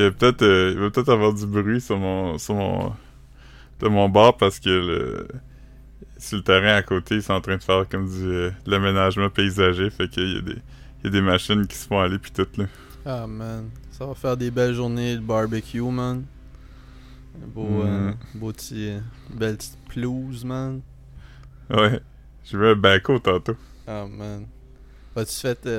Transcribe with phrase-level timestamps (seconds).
[0.00, 2.92] il va peut-être euh, il va peut-être avoir du bruit sur mon sur mon
[3.80, 5.28] de mon bord parce que le
[6.18, 8.70] sur le terrain à côté, ils sont en train de faire comme du euh, de
[8.70, 10.56] l'aménagement paysager, fait qu'il y a des
[11.02, 12.66] il y a des machines qui se font aller puis tout là.
[13.06, 13.70] Ah, man.
[13.90, 16.24] Ça va faire des belles journées de barbecue, man.
[17.42, 17.86] Un beau, Mm.
[17.86, 19.00] euh, beau petit, euh,
[19.34, 20.82] belle petite pelouse, man.
[21.70, 22.00] Ouais.
[22.44, 23.56] J'ai vu un baco tantôt.
[23.86, 24.46] Ah, man.
[25.16, 25.24] Euh,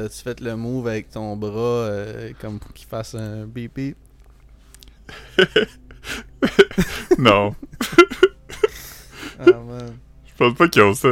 [0.09, 3.97] tu fait le move avec ton bras euh, comme pour qu'il fasse un beep beep?
[7.17, 7.55] non.
[9.39, 9.93] Ah, man.
[10.25, 11.09] Je pense pas qu'ils ont ça.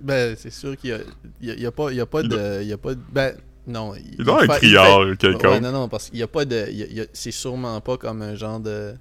[0.00, 0.98] Ben, c'est sûr qu'il y a,
[1.40, 2.72] il y a, il y a pas, il y a pas Il de, il y
[2.72, 3.34] a pas de, ben,
[3.66, 3.94] non.
[3.96, 5.42] Il doit un criard quelconque.
[5.42, 8.34] Ouais, non, non, parce qu'il y a pas de, il c'est sûrement pas comme un
[8.34, 8.94] genre de,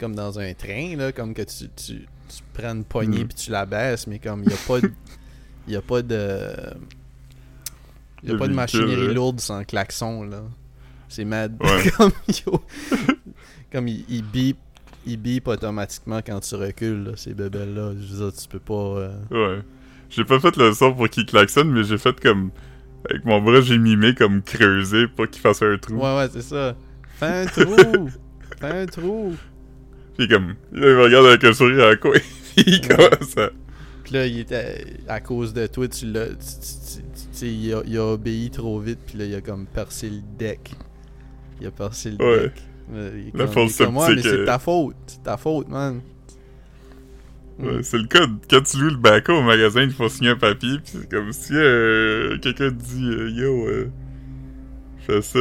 [0.00, 1.94] comme dans un train, là, comme que tu, tu,
[2.28, 3.28] tu prends une poignée Mm.
[3.28, 4.90] puis tu la baisses, mais comme il y a pas de,
[5.68, 6.52] il y a pas de,
[8.24, 10.42] il y a pas de machinerie lourde sans klaxon, là.
[11.08, 11.56] C'est mad.
[11.62, 11.90] Ouais.
[11.96, 12.12] comme,
[12.46, 12.62] yo,
[13.72, 14.58] comme il, il bip,
[15.06, 17.92] il bip automatiquement quand tu recules, là, ces bébelles-là.
[18.00, 18.74] Je veux dire, tu peux pas...
[18.74, 19.62] euh, Ouais.
[20.10, 22.50] J'ai pas fait le son pour qu'il klaxonne, mais j'ai fait comme.
[23.08, 25.94] Avec mon bras, j'ai mimé comme creuser pour qu'il fasse un trou.
[25.94, 26.74] Ouais, ouais, c'est ça.
[27.16, 28.10] Fais un trou!
[28.60, 29.34] Fais un trou!
[30.16, 30.48] Puis comme.
[30.72, 32.16] Là, il me regarde avec un sourire à la coin.
[32.56, 33.50] il commence à.
[34.02, 34.84] Puis là, il était.
[35.06, 36.28] À cause de toi, tu l'as.
[36.28, 36.34] Tu
[37.32, 40.20] sais, il a, il a obéi trop vite, puis là, il a comme percé le
[40.38, 40.72] deck.
[41.60, 42.42] Il a percé le Ouais.
[42.44, 42.52] deck.
[42.94, 44.96] Euh, il est La comme- fausse il est comme, Ouais, mais c'est ta faute.
[45.06, 46.00] C'est ta faute, man.
[47.58, 48.26] Ouais, c'est le cas.
[48.48, 50.78] Quand tu loues le baco au magasin, il faut signer un papier.
[50.78, 53.90] Puis c'est comme si euh, quelqu'un te dit euh, Yo, euh,
[55.06, 55.38] fais ça.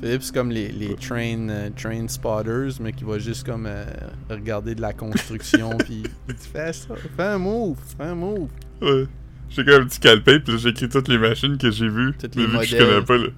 [0.00, 3.84] Philippe, c'est comme les, les train, euh, train spotters, mais qui va juste comme euh,
[4.30, 8.48] regarder de la construction, puis il dit Fais ça, fais un move, fais un move.
[8.80, 9.06] Ouais.
[9.50, 12.12] J'ai comme un petit calepin, puis là, j'ai écrit toutes les machines que j'ai vues.
[12.18, 12.88] Toutes les vu que je modèles.
[12.88, 13.32] connais pas le.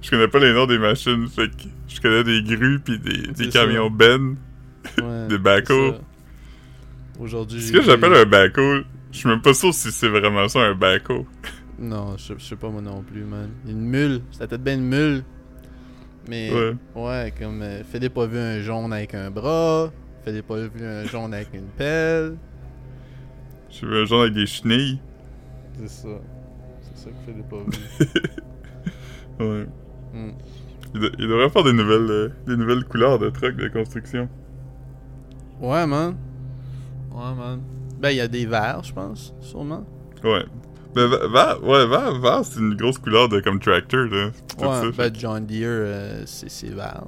[0.00, 3.26] Je connais pas les noms des machines, fait que je connais des grues puis des,
[3.32, 4.36] des camions Ben.
[5.02, 5.94] Ouais, Des backhoes.
[7.18, 10.60] Aujourd'hui, Ce que j'appelle un backhoe, je suis même pas sûr si c'est vraiment ça
[10.60, 11.24] un backhoe.
[11.80, 13.50] Non, je, je sais pas moi non plus, man.
[13.66, 15.24] Une mule, ça peut-être bien une mule.
[16.28, 16.74] Mais Ouais.
[16.94, 19.90] ouais, comme euh, Philippe a vu un jaune avec un bras,
[20.24, 22.36] Philippe a vu un jaune avec une pelle.
[23.70, 25.00] J'ai vu un genre avec des chenilles.
[25.78, 26.08] C'est ça.
[26.82, 28.08] C'est ça que Philippe a vu.
[29.40, 29.66] Ouais.
[30.18, 30.30] Hmm.
[30.94, 34.28] Il, de- il devrait faire des nouvelles, euh, des nouvelles couleurs de trucks de construction.
[35.60, 36.16] Ouais, man.
[37.12, 37.60] Ouais, man.
[38.00, 39.84] Ben, il y a des verts, je pense, sûrement.
[40.24, 40.44] Ouais.
[40.94, 44.30] Ben, va- vert, ouais, vert, vert, c'est une grosse couleur de comme tractor, là.
[44.48, 47.04] Tout Ouais, ça, ben, John Deere, euh, c'est c'est vert.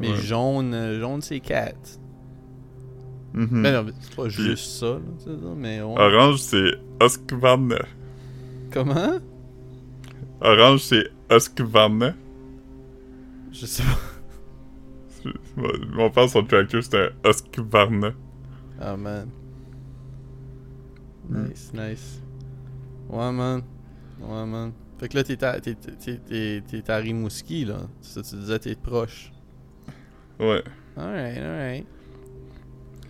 [0.00, 0.16] Mais Ouais.
[0.16, 1.98] jaune, euh, jaune c'est 4.
[3.34, 3.62] Mhm.
[3.62, 5.94] Ben non, c'est pas Puis- juste ça, là, c'est ça, mais ouais.
[5.98, 6.70] Orange, c'est
[7.02, 7.78] Husqvarna.
[8.72, 9.18] Comment?
[10.40, 12.14] Orange, c'est Husqvarna.
[13.52, 15.30] Je sais pas.
[15.92, 18.12] Mon père, son tractor, c'était un Husqvarna.
[18.80, 19.28] Ah, man.
[21.28, 21.48] Mm.
[21.48, 22.22] Nice, nice.
[23.08, 23.62] Ouais, man.
[24.20, 24.72] Ouais, man.
[24.98, 27.78] Fait que là, t'es à, t'es, t'es, t'es, t'es à Rimouski, là.
[28.00, 29.32] Ça, tu disais, t'es proche.
[30.40, 30.62] Ouais.
[30.96, 31.86] Alright, alright.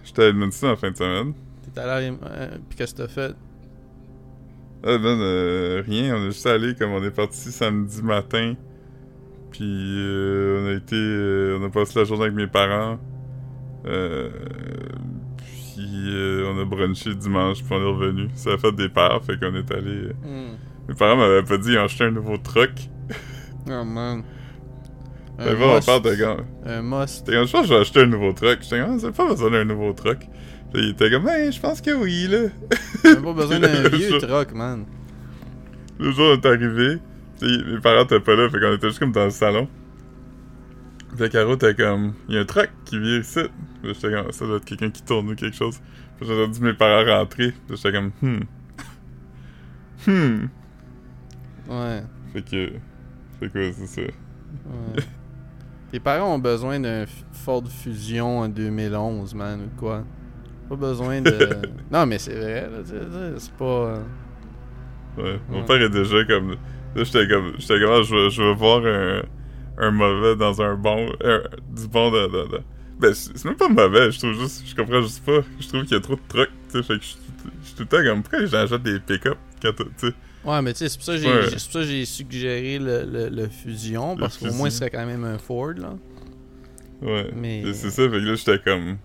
[0.05, 1.35] J'étais à Edmonton en fin de semaine.
[1.75, 2.19] T'es allé à Rim...
[2.25, 3.35] euh, Pis qu'est-ce que t'as fait?
[4.85, 8.55] Ah ben, euh, rien, on est juste allé comme on est parti samedi matin.
[9.51, 10.97] Puis euh, on a été.
[10.97, 12.99] euh, on a passé la journée avec mes parents.
[13.87, 14.31] Euh,
[15.37, 18.29] puis euh, on a brunché dimanche, puis on est revenu.
[18.35, 19.91] Ça a fait des peurs, fait qu'on est allé.
[20.09, 20.57] euh, Hmm.
[20.89, 22.71] Mes parents m'avaient pas dit, ils ont acheté un nouveau truck.
[23.71, 24.23] Oh, man.
[25.39, 26.37] Fait Un bon, on parle de gars.
[26.67, 27.27] Un must.
[27.27, 28.59] Comme, je pense que je vais acheter un nouveau truck.
[28.63, 30.19] J'étais comme, Ah, c'est pas besoin d'un nouveau truck.
[30.73, 32.49] Puis il était comme, ben, je pense que oui, là.
[33.03, 34.85] T'as pas besoin d'un vieux truck, man.
[35.99, 36.99] Le jour on est arrivé,
[37.41, 39.69] pis mes parents étaient pas là, fait qu'on était juste comme dans le salon.
[41.17, 43.41] Puis Caro était comme, il y a un truck qui vient ici.
[43.83, 45.81] Puis j'étais comme, ça doit être quelqu'un qui tourne ou quelque chose.
[46.19, 47.53] Puis j'ai entendu mes parents rentrer.
[47.67, 48.41] Puis j'étais comme, hmm.
[50.07, 50.47] Hmm.
[51.69, 52.03] Ouais.
[52.33, 52.73] Fait que,
[53.41, 54.03] fait que ouais, c'est ça?
[54.03, 55.03] Ouais.
[55.91, 60.05] Tes parents ont besoin d'un Ford Fusion en 2011, man, ou quoi?
[60.69, 61.49] Pas besoin de...
[61.91, 62.97] non, mais c'est vrai, là, tu sais,
[63.39, 63.65] c'est pas...
[63.65, 63.99] euh,
[65.17, 65.41] Ouais.
[65.49, 65.65] Mon Ouais.
[65.65, 68.85] père est déjà comme, là j'étais comme, j'étais comme, ah, je veux, je veux voir
[68.87, 69.23] un,
[69.79, 71.43] un mauvais dans un bon, un-
[71.75, 72.63] du bon de, de, de-
[73.01, 75.41] Ben, c'est même pas mauvais, je trouve juste, je comprends juste pas.
[75.59, 77.51] Je trouve qu'il y a trop de trucs, tu sais, fait que je suis tout-
[77.63, 80.13] je suis tout le temps comme, pourquoi achètent des pick-up quand tu sais?
[80.45, 81.43] Ouais, mais tu sais, c'est pour ça que j'ai Ouais.
[81.49, 85.05] c'est pour ça j'ai suggéré le, le, le Fusion, parce qu'au moins, ce serait quand
[85.05, 85.95] même un Ford, là.
[87.03, 87.31] Ouais.
[87.35, 88.99] Mais- C'est ça, fait que là, j'étais comme.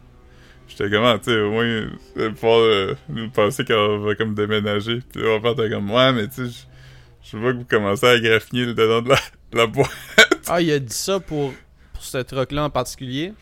[0.68, 1.88] J'étais comme, ah, tu sais, au moins,
[2.36, 5.00] pouvoir euh, nous penser qu'on va comme déménager.
[5.12, 6.65] Puis là, mon père était comme, ouais, mais tu sais,
[7.24, 9.15] je- vois que vous commencez à graffiner le dedans de la,
[9.51, 9.89] de la boîte.
[10.48, 11.54] Ah, il a dit ça pour,
[11.94, 13.33] pour ce truck-là en particulier?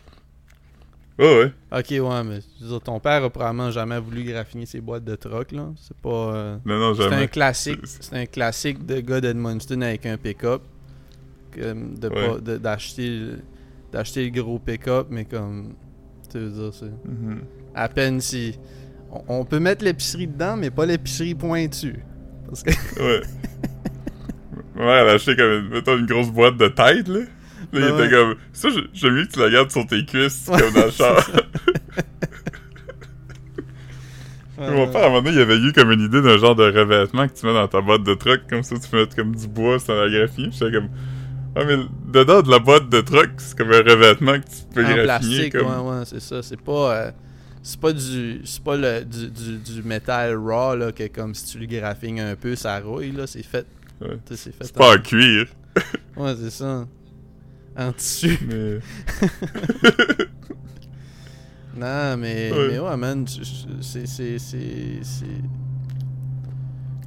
[1.18, 1.38] Ouais,
[1.72, 1.78] ouais.
[1.78, 5.50] Ok, ouais, mais dire, ton père a probablement jamais voulu graffiner ses boîtes de truck,
[5.52, 5.66] là.
[5.76, 6.08] C'est pas.
[6.34, 7.28] euh, Non, non, C'est un jamais.
[7.28, 7.80] classique.
[7.84, 10.62] C'est- un classique de gars d'Edmundston avec un pick-up.
[11.56, 12.58] Ouais.
[12.58, 13.20] d'acheter
[13.92, 15.74] d'acheter le gros pick-up, mais comme.
[16.38, 16.86] Dire, c'est.
[16.86, 17.40] Mhm.
[17.74, 18.58] À peine si.
[19.10, 22.00] On, on peut mettre l'épicerie dedans, mais pas l'épicerie pointue.
[22.46, 22.70] Parce que.
[23.00, 23.22] Ouais.
[24.74, 27.20] Mère, elle a comme, mettons, une grosse boîte de tête, là.
[27.20, 27.26] Là,
[27.74, 28.10] il était ouais.
[28.10, 30.86] comme, ça, je- j'aime mieux que tu la gardes sur tes cuisses, Ouais, comme dans
[30.86, 31.30] le char.
[34.58, 36.64] Mon père, à un moment donné, il avait eu comme une idée d'un genre de
[36.64, 39.34] revêtement que tu mets dans ta boîte de truck, comme ça, tu peux mettre comme
[39.34, 40.26] du bois sans la.
[40.28, 40.88] Puis j'étais comme,
[41.54, 41.76] ah, mais
[42.12, 45.04] dedans de la boîte de truck, c'est comme un revêtement que tu peux en graffiner.
[45.04, 45.66] plastique, comme...
[45.86, 46.42] ouais, ouais, c'est ça.
[46.42, 46.94] C'est pas.
[46.96, 47.10] euh,
[47.62, 48.40] c'est pas du.
[48.44, 52.20] C'est pas le, du, du, du métal raw, là, que comme si tu le graphines
[52.20, 53.26] un peu, ça rouille, là.
[53.26, 53.66] C'est fait.
[54.00, 54.18] Ouais.
[54.26, 54.64] C'est fait.
[54.64, 55.46] C'est pas en cuir,
[56.16, 56.86] Ouais, c'est ça.
[57.76, 58.38] En tissu.
[58.46, 58.78] mais.
[61.74, 62.68] Non, mais Ouais.
[62.72, 63.24] mais ouais, man,
[63.80, 65.00] c'est c'est c'est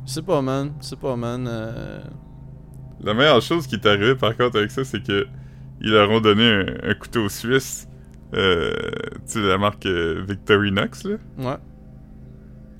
[0.08, 1.46] c'est pas, man, sais pas, man.
[1.48, 2.02] euh,
[3.06, 5.26] La meilleure chose qui est arrivée par contre avec ça, c'est que
[5.82, 7.88] ils leur ont donné un, un couteau suisse.
[8.34, 8.74] Euh,
[9.28, 11.16] tu sais, la marque euh, Victorinox, là.
[11.38, 11.58] Ouais.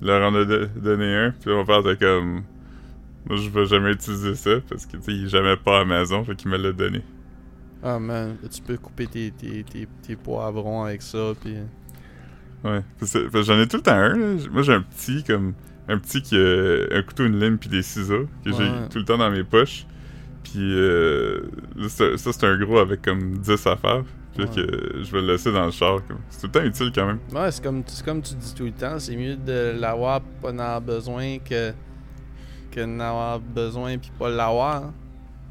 [0.02, 1.30] Ils leur en a do- donné un.
[1.30, 2.42] Puis mon père était comme.
[3.28, 6.22] Moi, je vais jamais utiliser ça parce que, tu sais, il est jamais pas maison,
[6.24, 7.02] fait qu'il me l'a donné.
[7.82, 11.54] Ah, man, tu peux couper tes, tes, tes, tes poivrons avec ça, puis
[12.64, 12.80] Ouais.
[12.98, 14.34] Parce que j'en ai tout le temps un, là.
[14.50, 15.54] Moi, j'ai un petit, comme.
[15.88, 18.56] Un petit qui a un couteau, une lime, puis des ciseaux que Ouais.
[18.58, 19.86] j'ai tout le temps dans mes poches.
[20.52, 21.40] Puis euh,
[21.88, 24.04] c'est- ça, c'est un gros avec comme 10 affaires.
[24.34, 24.54] Puis là, Ouais.
[24.56, 25.98] que je vais le laisser dans le char.
[26.28, 27.18] C'est tout le temps utile quand même.
[27.32, 30.50] Ouais, c'est comme, c'est comme tu dis tout le temps, c'est mieux de l'avoir pas
[30.52, 31.72] en avoir besoin que,
[32.70, 34.84] que d'en avoir besoin puis pas l'avoir.
[34.84, 34.94] hein.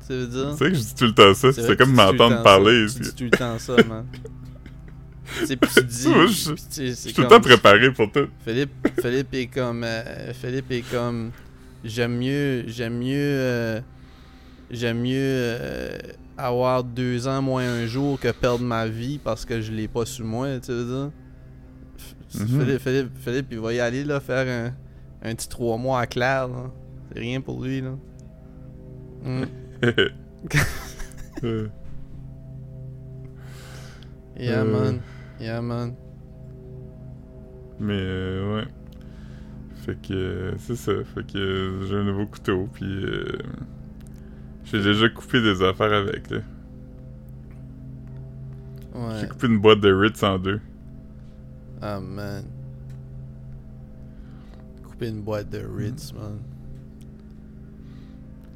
[0.05, 0.51] Tu veux dire?
[0.51, 1.51] Tu sais que je dis tout le temps ça.
[1.51, 2.87] C'est C'est comme m'entendre parler.
[2.87, 2.95] ça.
[2.99, 4.05] Tu dis tout le temps ça, man.
[5.39, 6.07] tu sais, puis tu dis.
[6.09, 8.27] Moi, je- puis c'est suis tout le temps préparé pour tout.
[8.45, 8.69] Philippe,
[9.01, 9.83] Philippe est comme.
[9.83, 11.31] euh, Philippe est comme.
[11.83, 12.65] J'aime mieux.
[12.67, 13.15] J'aime mieux.
[13.17, 13.81] euh,
[14.75, 15.97] j'aime mieux euh,
[16.37, 20.05] avoir deux ans moins un jour que perdre ma vie parce que je l'ai pas
[20.05, 21.11] sur moi, tu veux dire?
[22.41, 22.47] Mhm.
[22.59, 24.73] Philippe, Philippe, Philippe, il va y aller là, faire un,
[25.29, 26.49] un petit trois mois à Claire.
[27.13, 27.91] C'est rien pour lui, là.
[29.25, 29.43] Mm.
[31.43, 31.67] Euh,
[34.37, 34.65] Yeah, Euh.
[34.65, 34.99] man.
[35.39, 35.95] Yeah, man.
[37.79, 38.67] Mais euh, ouais.
[39.85, 40.91] Fait que c'est ça.
[41.13, 42.67] Fait que j'ai un nouveau couteau.
[42.73, 43.25] Puis euh,
[44.65, 46.29] j'ai déjà coupé des affaires avec.
[46.29, 46.39] là.
[48.95, 49.19] Ouais.
[49.19, 50.59] J'ai coupé une boîte de Ritz en deux.
[51.81, 52.45] Ah, man.
[54.83, 56.39] Couper une boîte de Ritz, man.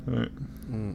[0.07, 0.29] Ouais.
[0.69, 0.93] Mm.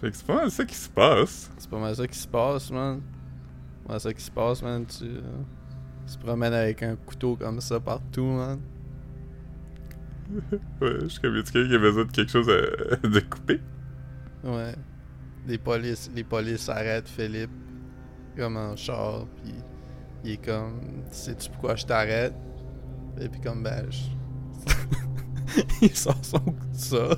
[0.00, 1.50] Fait que c'est pas mal ça qui se passe.
[1.56, 3.00] C'est pas mal ça qui se passe, man.
[3.78, 4.84] C'est pas mal ça qui se passe, man.
[4.86, 5.20] Tu, euh,
[6.06, 8.58] tu te promènes avec un couteau comme ça partout, man.
[10.80, 13.20] Ouais, je suis comme, y a quelqu'un qui a besoin de quelque chose à- de
[13.20, 13.60] couper?
[14.44, 14.74] Ouais.
[15.46, 17.50] Les polices, les polices arrêtent Philippe
[18.36, 19.54] comme en char, puis
[20.24, 22.34] il est comme, sais-tu pourquoi je t'arrête?
[23.20, 24.74] Et puis comme, ben, je-
[25.82, 27.08] il sort son ça.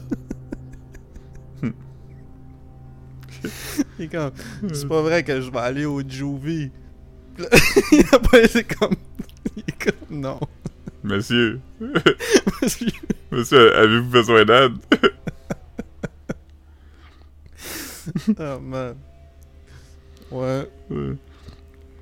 [3.98, 4.30] il est comme,
[4.72, 6.70] c'est pas vrai que je vais aller au Juvie.
[7.34, 7.48] Puis là,
[8.12, 8.94] La police est comme,
[9.56, 10.40] il est comme, non.
[11.04, 11.60] Monsieur,
[13.32, 14.72] monsieur, avez-vous besoin d'aide?
[18.38, 18.94] oh man.
[20.30, 21.16] Ouais, Ouais,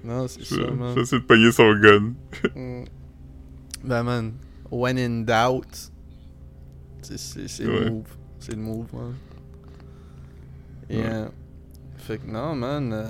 [0.05, 0.95] non, c'est ça, man.
[0.97, 2.13] J'essaie de pogner son gun.
[2.55, 2.85] Mm.
[3.85, 4.33] Ben man,
[4.71, 5.91] when in doubt,
[7.03, 7.91] c'est c'est le Ouais.
[7.91, 8.07] move,
[8.39, 9.15] c'est le move man.
[10.91, 11.29] Et euh,
[11.97, 13.07] fait que non man, euh,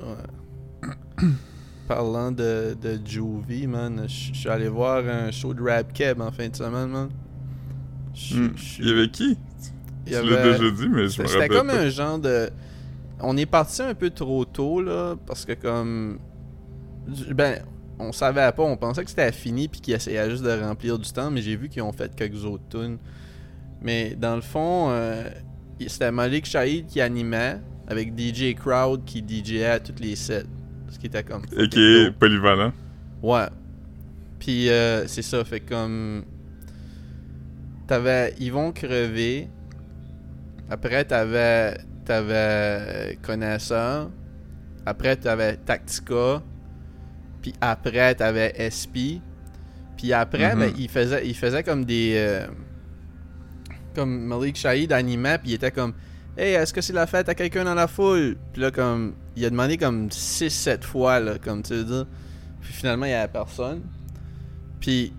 [0.00, 0.26] ouais.
[1.86, 6.30] Parlant de de Juvie man, je suis allé voir un show de rap keb en
[6.32, 7.08] fin de semaine man.
[8.32, 8.48] Hmm.
[8.78, 9.36] Il y avait qui?
[10.06, 11.80] il y Tu l'as avait- déjà dit, mais je me c'était comme pas.
[11.80, 12.50] un genre de.
[13.20, 16.18] On est parti un peu trop tôt, là, parce que comme.
[17.32, 17.62] Ben,
[17.98, 21.10] on savait pas, on pensait que c'était fini puis qu'ils essayaient juste de remplir du
[21.12, 22.98] temps, mais j'ai vu qu'ils ont fait quelques autres tunes.
[23.80, 25.22] Mais dans le fond, euh,
[25.86, 30.44] c'était Malik Shahid qui animait, avec DJ Crowd qui DJait à toutes les sets.
[30.90, 31.42] Ce qui était comme.
[31.56, 32.72] Et qui est polyvalent.
[33.22, 33.46] Ouais.
[34.38, 36.24] Puis euh, c'est ça, fait comme.
[37.86, 39.48] T'avais Yvon Crevé.
[40.70, 41.78] Après, t'avais.
[42.04, 44.10] T'avais Connaisseur.
[44.84, 46.42] Après, t'avais Tactica.
[47.42, 49.18] Puis après, t'avais SP.
[49.96, 50.60] Puis après, Mhm.
[50.60, 52.14] ben, il faisait, il faisait comme des.
[52.16, 52.46] euh,
[53.94, 55.94] comme Malik Shahid animait, puis il était comme
[56.38, 58.36] Hey, est-ce que c'est la fête à quelqu'un dans la foule?
[58.52, 62.06] Puis là, comme, il a demandé comme 6-7 fois, là, comme tu veux dire.
[62.60, 63.80] Puis finalement, il y avait personne.
[64.80, 65.14] Puis,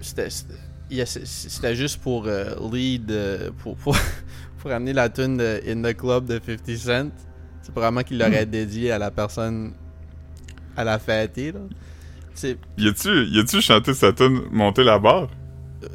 [0.00, 3.96] c'était juste pour euh, lead, euh, pour, pour,
[4.58, 7.10] pour amener la tune de In the Club de 50 Cent.
[7.62, 9.72] C'est probablement qu'il l'aurait dédié à la personne
[10.76, 11.60] à la fêtée, là.
[12.78, 15.28] Y a-tu, y a-tu chanté sa tune Monter la barre?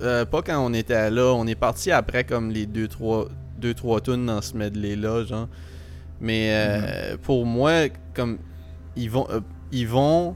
[0.01, 3.27] euh, pas quand on était là, on est parti après comme les 2-3
[3.65, 5.47] deux, trois tunes dans ce medley-là, genre.
[6.21, 8.37] Mais euh, pour moi, comme
[8.95, 9.27] ils vont.
[9.31, 9.39] euh,
[9.71, 10.35] ils vont.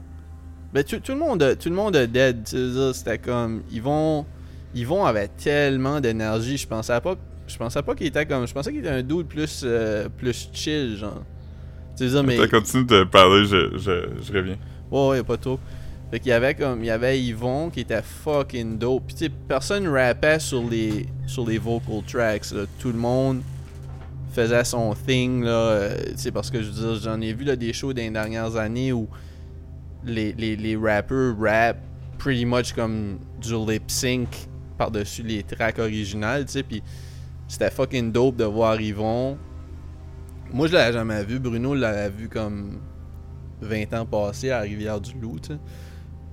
[0.74, 2.46] Ben, tout, tout le monde tout le monde a dead,
[2.92, 3.62] c'était comme.
[3.70, 4.26] Ils vont.
[4.74, 6.56] Ils vont avec tellement d'énergie.
[6.56, 7.14] Je pensais pas.
[7.46, 8.46] Je pensais pas qu'il était comme.
[8.46, 9.62] Je pensais qu'il était un dude plus.
[9.64, 11.22] euh, plus chill, genre.
[11.96, 12.36] Tu dire, mais.
[12.36, 14.58] T'as continué de parler, je, je, je reviens.
[14.90, 15.58] Ouais, ouais, pas trop.
[16.10, 16.82] Fait qu'il y avait comme.
[16.82, 19.04] Il y avait Yvon qui était fucking dope.
[19.06, 21.06] Puis tu sais, personne rappait sur les.
[21.26, 22.50] sur les vocal tracks.
[22.52, 22.64] là.
[22.78, 23.42] Tout le monde
[24.32, 25.50] faisait son thing là.
[25.50, 28.56] euh, sais, parce que je veux dire, j'en ai vu là, des shows les dernières
[28.56, 29.08] années où
[30.04, 31.76] les, les, les rappers rap
[32.18, 34.28] pretty much comme du lip sync
[34.78, 36.62] par-dessus les tracks originales, sais.
[36.62, 36.82] Puis
[37.48, 39.36] c'était fucking dope de voir Yvon.
[40.52, 41.38] Moi, je l'avais jamais vu.
[41.38, 42.80] Bruno l'avait vu comme
[43.60, 45.58] 20 ans passés à Rivière-du-Loup, sais.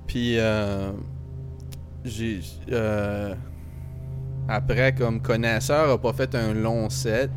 [0.08, 0.92] Puis, euh,
[2.06, 2.40] j'ai.
[2.72, 3.36] euh,
[4.48, 7.30] après, comme connaisseur, a pas fait un long set,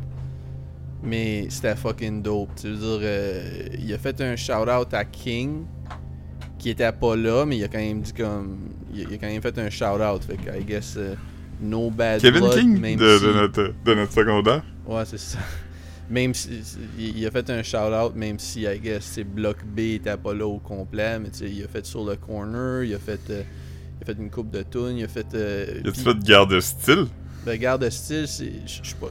[1.03, 2.49] mais c'était fucking dope.
[2.55, 5.65] Tu veux dire, euh, il a fait un shout-out à King,
[6.57, 8.59] qui était pas là, mais il a quand même dit comme.
[8.93, 11.15] Il a, il a quand même fait un shout-out, fait que, I guess, euh,
[11.61, 14.63] no bad Kevin blood, King même de, si- de notre, de notre secondaire.
[14.85, 15.39] Ouais, c'est ça.
[16.11, 16.49] Même si
[16.99, 20.33] il il a fait un shout-out, même si I guess c'est bloc B était pas
[20.33, 23.43] là au complet, mais il a fait sur le corner, il a fait, euh,
[23.99, 25.27] il a fait une coupe de tunes, il a fait.
[25.33, 27.05] Euh, a-tu puis- fait de garde de style?
[27.45, 28.51] ben, garde de style, c'est.
[28.65, 29.09] Je suis pas.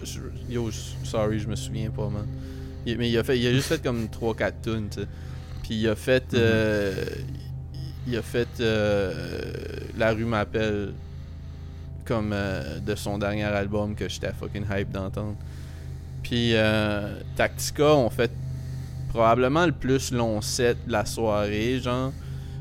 [0.49, 0.71] Yo,
[1.04, 2.26] sorry, je me souviens pas, man.
[2.87, 5.07] Il- mais il a, fait, il a juste fait comme 3-4 tunes, tu sais.
[5.62, 6.25] Puis il a fait.
[6.35, 6.95] euh,
[8.07, 8.49] il a fait.
[8.61, 9.12] euh,
[9.97, 10.92] La rue m'appelle.
[12.04, 15.37] Comme euh, de son dernier album que j'étais fucking hype d'entendre.
[16.23, 18.31] Puis euh, Tactica ont fait
[19.09, 22.12] probablement le plus long set de la soirée, genre.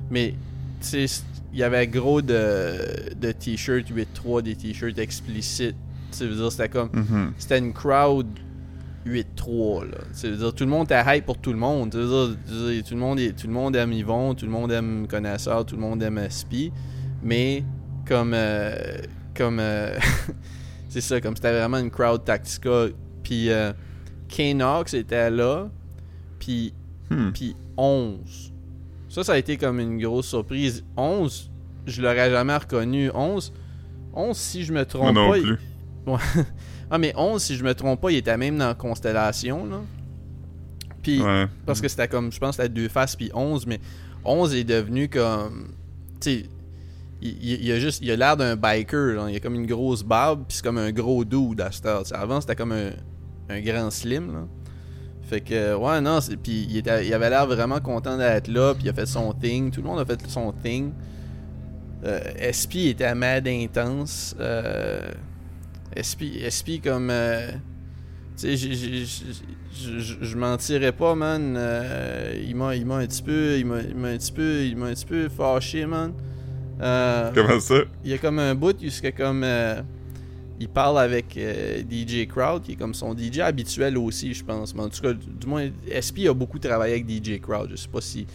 [0.09, 0.33] Mais,
[0.81, 1.21] tu sais,
[1.53, 5.75] il y avait gros de, de t-shirts 8-3, des t-shirts explicites.
[6.17, 6.89] Tu veux dire, c'était comme.
[6.93, 7.33] Mhm.
[7.37, 8.25] C'était une crowd
[9.05, 9.97] 8-3, là.
[10.19, 11.91] Tu veux dire, tout le monde était hype pour tout le monde.
[11.91, 14.71] Tu veux dire, tout, le monde est- tout le monde aime Yvon, tout le monde
[14.71, 16.71] aime Connaisseur, tout le monde aime SP.
[17.23, 17.63] Mais,
[18.07, 18.31] comme.
[18.33, 18.75] euh,
[19.35, 19.59] comme.
[19.59, 19.97] euh,
[20.89, 22.87] c'est ça, comme c'était vraiment une crowd Tactica.
[23.29, 23.71] Puis, euh,
[24.27, 25.69] Knox était là.
[26.39, 26.73] Puis
[27.11, 27.31] Hmm.
[27.31, 28.51] puis 11.
[29.07, 30.83] Ça, ça a été comme une grosse surprise.
[30.97, 31.49] 11,
[31.85, 33.09] je l'aurais jamais reconnu.
[33.13, 33.51] 11,
[34.13, 35.37] 11 si je me trompe non pas.
[35.37, 35.57] il- plus.
[36.91, 39.81] Ah, mais 11, si je me trompe pas, il était même dans Constellation, là.
[41.03, 41.45] Puis, Ouais.
[41.67, 43.79] parce que c'était comme, je pense c'était deux faces, puis 11, mais
[44.25, 45.73] 11 est devenu comme.
[46.19, 46.45] Tu sais,
[47.21, 47.99] il, a juste.
[48.01, 49.29] Il a l'air d'un biker.
[49.29, 52.03] Il a comme une grosse barbe, puis c'est comme un gros dude à cette heure.
[52.11, 52.91] Avant, c'était comme un,
[53.49, 54.47] un grand slim, là.
[55.23, 58.85] Fait que, ouais, non, puis il, était- il avait l'air vraiment content d'être là, puis
[58.85, 59.69] il a fait son thing.
[59.69, 60.91] Tout le monde a fait son thing.
[62.03, 64.35] Euh, SP était mad intense.
[64.39, 65.01] Euh,
[65.93, 67.09] SP, SP comme.
[67.11, 67.51] euh,
[68.37, 69.37] tu sais,
[70.21, 71.55] je mentirais pas, man.
[71.57, 73.57] Euh, il m'a il m'a un petit peu.
[73.57, 74.63] Il m'a il m'a un petit peu.
[74.65, 76.13] Il m'a un petit peu fâché, man.
[76.81, 77.75] Euh, Comment ça?
[78.05, 79.81] il y a comme un bout jusqu'à comme euh,
[80.59, 84.75] il parle avec euh, DJ Crowd qui est comme son DJ habituel aussi je pense
[84.75, 87.87] mais en tout cas du, moins SP a beaucoup travaillé avec DJ Crowd je sais
[87.87, 88.27] pas si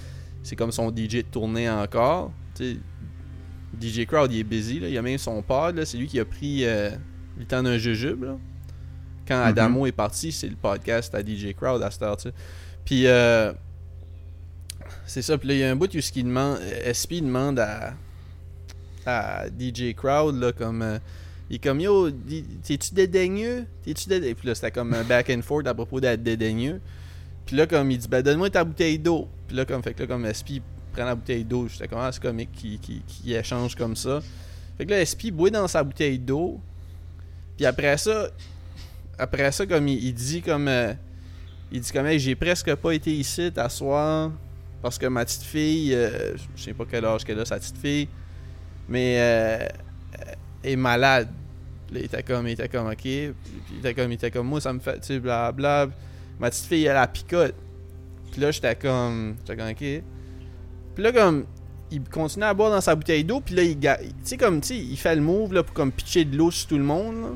[0.42, 2.32] c'est comme son DJ de tournée encore
[3.78, 4.88] DJ Crowd il est busy là.
[4.88, 5.84] il a même son pod là.
[5.84, 6.90] c'est lui qui a pris euh,
[7.38, 8.36] le temps d'un jujube là.
[9.28, 9.46] quand Mhm.
[9.48, 12.16] Adamo est parti c'est le podcast à DJ Crowd à cette heure
[12.86, 13.52] puis euh,
[15.04, 17.92] c'est ça puis là il y a un bout où ce demande SP demande à
[19.04, 20.98] à DJ Crowd là comme
[21.50, 23.66] il est comme yo t'es-tu dédaigneux?
[23.84, 24.34] T'es-tu dédaigneux?
[24.34, 26.80] Puis là c'était comme un back and forth à propos d'être dédaigneux.
[27.44, 29.28] Puis là comme il dit ben donne-moi ta bouteille d'eau.
[29.46, 31.68] Puis là comme fait que là comme SP prend la bouteille d'eau.
[31.68, 34.20] J'étais comme ah c'est comique qui, qui, qui échange comme ça.
[34.78, 36.60] Fait que là SP boit dans sa bouteille d'eau.
[37.56, 38.28] Puis après ça
[39.18, 40.94] après ça comme il, dit comme euh,
[41.70, 44.32] il dit comme Hey, j'ai presque pas été ici t'asseoir
[44.80, 47.78] parce que ma petite fille euh, je sais pas quel âge qu'elle a sa petite
[47.78, 48.08] fille
[48.88, 49.66] mais euh,
[50.64, 51.28] est malade.
[51.92, 52.96] Là, il était comme, il était comme, ok.
[53.02, 53.32] Puis
[53.72, 55.88] il était comme, il était comme, moi, ça me fait, tu sais, blabla.
[56.40, 57.54] Ma petite fille, elle a la picote.
[58.32, 60.02] Puis là, j'étais comme, j'étais comme, ok.
[60.94, 61.44] Puis là, comme,
[61.90, 63.40] il continue à boire dans sa bouteille d'eau.
[63.40, 63.88] Puis là, il, tu
[64.24, 66.68] sais, comme, tu sais, il fait le move, là, pour comme pitcher de l'eau sur
[66.68, 67.28] tout le monde, là.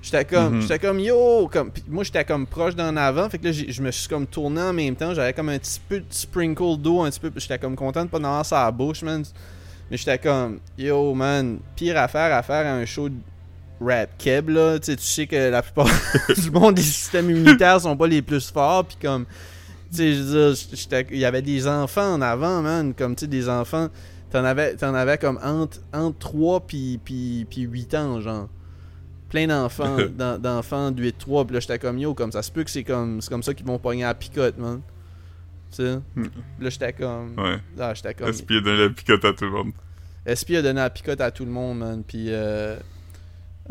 [0.00, 0.62] J'étais comme, Mhm.
[0.62, 3.82] j'étais comme yo, comme, pis moi j'étais comme proche d'en avant, fait que là je
[3.82, 7.00] me suis comme tourné en même temps, j'avais comme un petit peu de sprinkle d'eau,
[7.02, 9.24] un petit peu, j'étais comme content de pas en avoir ça à la bouche, man.
[9.90, 13.16] Mais j'étais comme, yo man, pire affaire à faire à un show de
[13.80, 15.86] rap keb là, tu sais, tu sais que la plupart
[16.36, 19.24] du monde, les systèmes immunitaires sont pas les plus forts, puis comme,
[19.90, 23.20] tu sais, je veux dire, il y avait des enfants en avant, man, comme, tu
[23.20, 23.88] sais, des enfants,
[24.30, 28.48] t'en avais, avais comme entre, entre 3 puis, puis, puis 8 ans, genre.
[29.30, 32.64] Plein d'enfants, d'en- d'enfants de 8-3, puis là, j'étais comme, yo, comme, ça se peut
[32.64, 34.80] que c'est comme, c'est comme ça qu'ils vont pogner à la picote, man.
[35.78, 36.24] Hmm.
[36.60, 37.58] Là, j'étais comme, Ouais.
[37.78, 39.72] ah, j'étais comme, SP a donné la picote à tout le monde?
[40.26, 42.02] SP a donné la picote à tout le monde, man?
[42.06, 42.76] Puis, euh,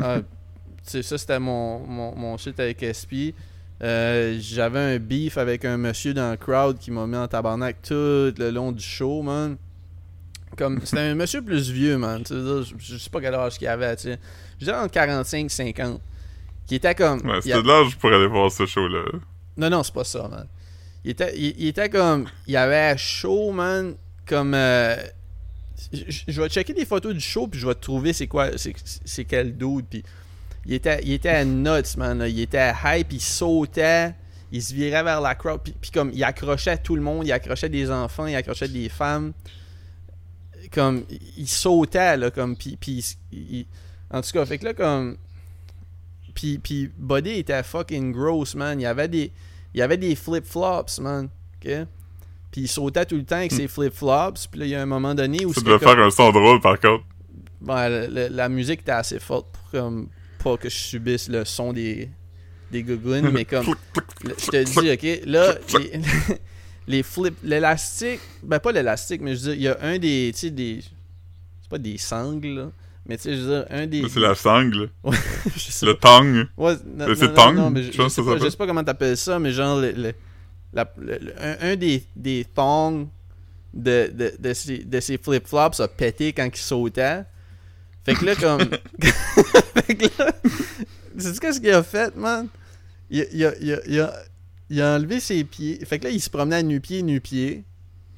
[0.00, 0.18] ah,
[0.82, 3.34] ça, c'était mon, mon, mon shit avec SP.
[3.82, 7.80] Euh, J'avais un beef avec un monsieur dans le crowd qui m'a mis en tabarnak
[7.82, 9.56] tout le long du show, man.
[10.56, 12.22] Comme, c'était un monsieur plus vieux, man.
[12.28, 14.18] Je, je sais pas quel âge qu'il avait, tu sais.
[14.58, 16.00] Je dirais entre 45 et 50.
[16.66, 17.20] Qui était comme.
[17.28, 19.04] Ouais, c'était a- de l'âge pour aller voir ce show-là.
[19.56, 20.46] non, non, c'est pas ça, man.
[21.04, 22.26] Il était, il, il était comme.
[22.46, 23.94] Il avait chaud, man.
[24.26, 24.54] Comme.
[24.54, 24.96] euh,
[25.92, 28.50] je, vais checker des photos du show, puis je vais trouver c'est quoi.
[28.56, 29.86] C'est, quel dude.
[29.88, 30.02] Puis
[30.66, 32.18] il était, il était nuts, man.
[32.18, 32.28] là.
[32.28, 34.14] Il était hype, il sautait.
[34.50, 35.60] Il se virait vers la crowd.
[35.62, 37.26] Puis, puis comme, il accrochait tout le monde.
[37.26, 39.32] Il accrochait des enfants, il accrochait des femmes.
[40.72, 41.04] Comme,
[41.36, 42.30] il- sautait, là.
[42.30, 43.16] Comme, puis, puis
[44.10, 45.16] en tout cas, fait que là, comme.
[46.34, 48.78] Puis, puis Buddy était fucking gross, man.
[48.78, 49.32] Il y avait des,
[49.74, 51.28] il y avait des flip-flops, man.
[51.64, 51.70] OK?
[52.50, 54.46] Puis il sautait tout le temps avec ses flip-flops.
[54.46, 56.10] Puis là, il y a un moment donné où Ça c'était devait comme- faire un
[56.10, 57.04] son drôle, par contre.
[57.66, 60.08] Ouais, le- le- la musique était assez forte pour comme,
[60.42, 62.08] pas que je subisse le son des,
[62.70, 63.66] des gougounes, mais comme.
[64.24, 66.00] le- je te dis, ok, là, les,
[66.86, 70.30] les flips, l'élastique, ben pas l'élastique, mais je veux dire, il y a un des,
[70.32, 70.80] tu sais, des.
[71.60, 72.70] C'est pas des sangles, là,
[73.08, 74.08] mais tu sais, je veux dire, un des.
[74.08, 74.90] C'est la sangle.
[75.56, 76.46] je sais Le tongue.
[76.56, 76.76] Ouais,
[77.16, 78.50] c'est non, mais je, je sais pas, je s'appelle.
[78.50, 80.14] sais pas comment t'appelles ça, mais genre, le, le-
[80.74, 83.08] la- le- le- un, un des, des thongs
[83.72, 87.22] de, de, de ces, de ces flip-flops a pété quand il sautait.
[88.04, 88.60] Fait que là, comme.
[89.86, 90.30] fait que là.
[91.16, 92.46] Sais-tu qu'est-ce qu'il a fait, man?
[93.10, 94.14] Il, a- il a, il, a, il, a,
[94.70, 95.82] il a enlevé ses pieds.
[95.86, 97.64] Fait que là, il se promenait à nu-pied, nu-pied.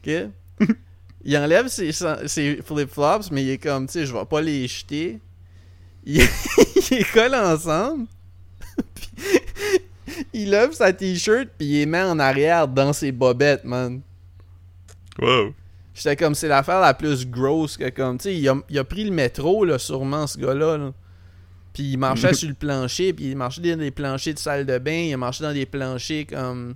[0.04, 0.10] OK?
[1.24, 1.92] Il enlève ses,
[2.26, 5.18] ses flip-flops, mais il est comme, tu sais, je vais pas les jeter.
[6.04, 6.20] Il,
[6.90, 8.06] il les colle ensemble.
[8.94, 9.10] Puis,
[10.32, 14.00] il lève sa t-shirt, puis il les met en arrière dans ses bobettes, man.
[15.18, 15.54] Wow.
[15.94, 18.84] J'étais comme, c'est l'affaire la plus grosse que comme, tu sais, il a, il a
[18.84, 20.78] pris le métro, là, sûrement, ce gars-là.
[20.78, 20.92] là.
[21.72, 24.78] Puis il marchait sur le plancher, puis il marchait dans des planchers de salle de
[24.78, 26.74] bain, il a marché dans des planchers comme...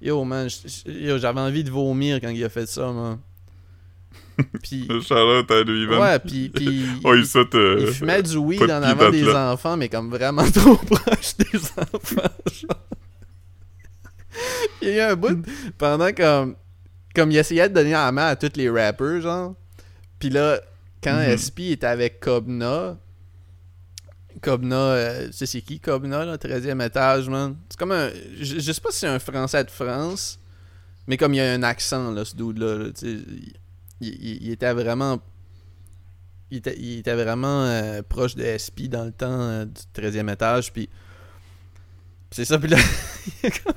[0.00, 0.48] Yo, man,
[0.84, 3.18] j'avais envie de vomir quand il a fait ça, man.
[4.62, 4.86] Puis...
[4.88, 5.98] Le Charlotte à lui, man.
[6.00, 6.48] Ouais, puis...
[6.48, 7.54] puis Oh, il saute.
[7.54, 11.58] euh, il fumait du weed en avant des enfants, mais comme vraiment trop proche des
[11.58, 12.22] enfants.
[12.52, 12.86] genre.
[14.80, 15.44] Il y a eu un bout
[15.78, 16.56] pendant comme.
[17.14, 19.54] Comme il essayait de donner la main à tous les rappers, genre.
[20.18, 20.58] Puis là,
[21.02, 21.36] quand Mhm.
[21.36, 22.96] SP était avec Kobna.
[24.40, 27.54] Kobna, euh, tu sais c'est qui Kobna, là, 13e étage, man?
[27.68, 28.08] C'est comme un.
[28.40, 30.38] Je, je sais pas si c'est un français de France,
[31.06, 33.24] mais comme il y a un accent, là, ce dude-là, là, tu sais.
[34.02, 35.20] Il, était vraiment
[36.50, 40.30] il était, il était vraiment euh, proche de SP dans le temps euh, du 13e
[40.32, 40.72] étage.
[40.72, 40.88] Puis
[42.30, 42.58] c'est ça.
[42.58, 42.76] Puis là,
[43.42, 43.74] il est comme.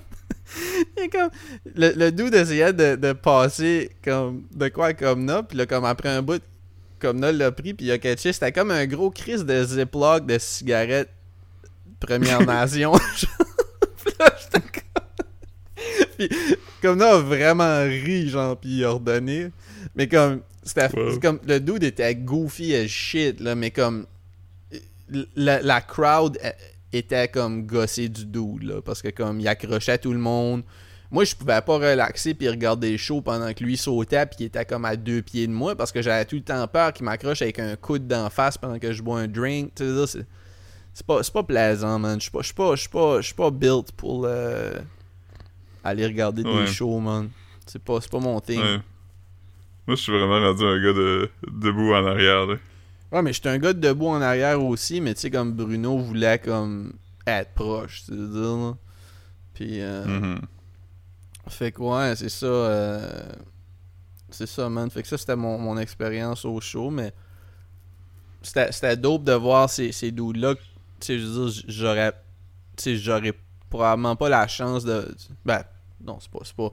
[0.98, 1.30] il est comme
[1.76, 5.44] le, le dude essayait de, de passer comme de quoi comme là.
[5.44, 6.42] Puis là, comme après un bout,
[7.00, 7.74] comme là l'a pris.
[7.74, 8.34] Puis il a catché.
[8.34, 11.12] C'était comme un gros crise de Ziploc de cigarettes
[12.00, 12.92] Première Nation.
[14.04, 16.08] Puis là, j'étais comme.
[16.18, 16.30] Puis
[16.82, 18.58] comme là, a vraiment ri, genre.
[18.58, 19.52] Puis il a ordonné.
[19.96, 20.42] Mais comme.
[20.64, 21.20] C'était Wow.
[21.20, 24.08] comme le dude était goofy as shit là mais comme
[25.36, 26.50] la, la crowd euh,
[26.92, 30.64] était comme gossée du dude là parce que comme il accrochait tout le monde
[31.12, 34.46] moi je pouvais pas relaxer puis regarder le show pendant que lui sautait puis il
[34.48, 37.06] était comme à deux pieds de moi parce que j'avais tout le temps peur qu'il
[37.06, 40.26] m'accroche avec un coude d'en face pendant que je bois un drink tu sais
[40.96, 43.52] c'est pas pas plaisant man je suis pas je suis pas je suis pas pas
[43.52, 44.74] built pour euh,
[45.84, 46.62] aller regarder Ouais.
[46.66, 47.30] des shows man
[47.68, 48.80] c'est pas pas mon thing Ouais.
[49.88, 52.56] Moi, je suis vraiment rendu un gars de debout en arrière, là.
[53.12, 55.98] Ouais, mais j'étais un gars de debout en arrière aussi, mais tu sais, comme Bruno
[56.00, 56.94] voulait comme
[57.28, 58.58] être proche, tu veux dire.
[58.58, 58.78] là.
[59.54, 60.42] Puis, euh, Mhm.
[61.48, 62.46] fait que ouais, c'est ça.
[62.46, 63.32] euh,
[64.32, 64.90] c'est ça, man.
[64.90, 67.14] Fait que ça, c'était mon, mon expérience au show, mais
[68.42, 70.56] c'était dope de voir ces, ces dudes-là.
[70.56, 70.62] Tu
[71.00, 72.12] sais, je veux dire, j'aurais.
[72.76, 73.34] Tu sais, j'aurais
[73.70, 75.16] probablement pas la chance de.
[75.46, 75.64] Ben,
[76.04, 76.40] non, c'est pas.
[76.44, 76.72] C'est pas.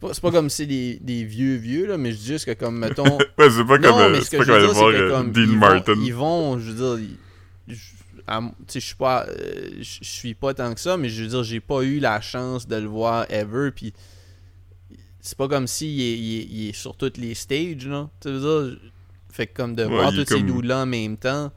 [0.00, 2.44] C'est pas, pas comme si c'est des, des vieux vieux là, mais je dis juste
[2.44, 3.04] que comme mettons
[3.38, 5.10] Ouais, c'est pas comme, non, euh, mais ce que je veux dire, c'est que euh,
[5.10, 5.94] comme Dean ils Martin.
[5.94, 7.08] Vont, ils vont, je veux dire,
[7.68, 11.42] ils- je- suis pas, euh, je suis pas tant que ça, mais je veux dire,
[11.42, 13.92] j'ai pas eu la chance de le voir ever, puis
[15.20, 18.08] c'est pas comme si il est, il est- il est sur toutes les stages, là.
[18.20, 18.38] Tu veux
[18.70, 18.78] dire,
[19.30, 21.54] fait que comme de Ouais, voir tous ces comme- dudes-là en même temps, tu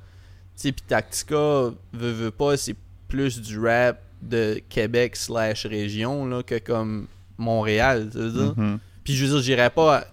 [0.56, 2.76] sais, puis Tactica, veut, veut pas, c'est
[3.08, 7.08] plus du rap de Québec slash région, là, que comme
[7.42, 8.54] Montréal, tu veux dire?
[8.58, 8.80] Mhm.
[9.04, 10.06] Puis je veux dire, j'irais pas.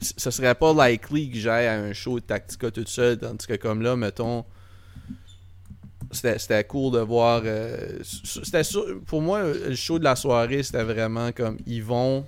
[0.00, 3.54] Ce serait pas likely que j'aille à un show de Tactica tout seul, tandis que
[3.54, 4.44] comme là, mettons.
[6.10, 7.42] C'était c'était cool de voir.
[7.44, 12.24] euh, c'était sûr- pour moi, le show de la soirée, c'était vraiment comme Yvon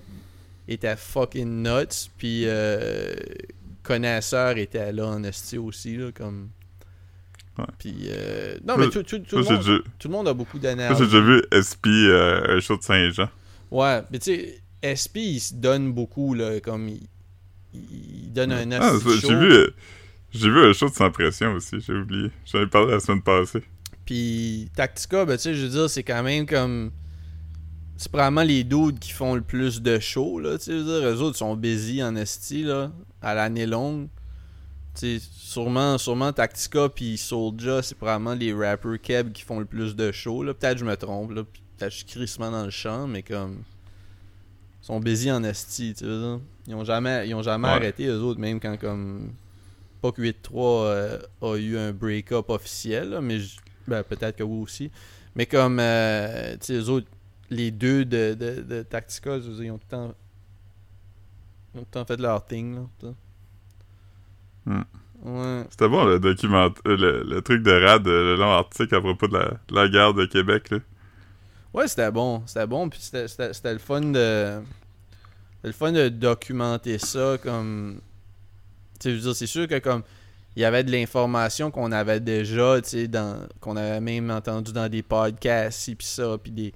[0.69, 3.15] était fucking nuts, puis euh,
[3.83, 6.51] Connaisseur était là en esti aussi, là, comme.
[7.79, 7.95] Puis.
[8.09, 10.99] euh, non, mais tout, tout, tout le monde, tout le monde a beaucoup d'énergie.
[10.99, 13.29] j'ai déjà vu SP euh, un show de Saint-Jean.
[13.71, 17.03] Ouais, mais tu sais, SP, il se donne beaucoup, là, comme il,
[17.75, 19.11] il donne un Ah, show.
[19.11, 19.71] j'ai vu, euh,
[20.33, 22.31] j'ai vu un show de Sans Pression aussi, j'ai oublié.
[22.45, 23.63] J'en ai parlé la semaine passée.
[24.07, 26.91] Puis Tactica, ben, tu sais, je veux dire, c'est quand même comme.
[27.97, 30.57] C'est probablement les dudes qui font le plus de shows, là.
[30.59, 34.09] Tu sais, je veux dire, eux autres sont busy en esti, là, à l'année longue.
[34.99, 39.67] Tu sais, sûrement, sûrement Tactica puis Soulja, c'est probablement les rappers Keb qui font le
[39.67, 40.55] plus de shows, là.
[40.55, 41.43] Peut-être que je me trompe, là.
[41.45, 43.63] puis Suis crissement dans le champ, mais comme.
[44.83, 46.41] Ils sont busy en esti, tu veux dire.
[46.67, 47.75] Ils ont jamais, ils ont jamais Ouais.
[47.75, 49.33] arrêté, eux autres, même quand, comme.
[50.03, 53.39] Pas que 8-3 euh, a eu un break-up officiel, là, mais.
[53.87, 54.91] Ben, peut-être que oui aussi.
[55.35, 57.07] Mais comme, euh, tu sais, eux autres,
[57.51, 60.15] les deux de, de, de Tactica, je veux dire, ils ont tout le temps.
[61.75, 63.11] Ils ont tout le temps fait leur thing, là.
[64.67, 64.83] Hmm.
[65.23, 65.65] Ouais.
[65.71, 69.01] C'était bon le document, euh, le, le truc de Rad, euh, le long article à
[69.01, 70.79] propos de la, de la guerre de Québec, là.
[71.73, 72.43] Ouais, c'était bon.
[72.47, 72.89] C'était bon.
[72.89, 74.61] Puis c'était- c'était c'était le fun de.
[75.57, 78.01] c'était le fun de documenter ça comme.
[78.99, 80.03] Tu veux dire, c'est sûr que comme.
[80.57, 83.47] Il y avait de l'information qu'on avait déjà, tu sais, dans.
[83.61, 86.73] qu'on avait même entendu dans des podcasts, ci pis ça, puis des.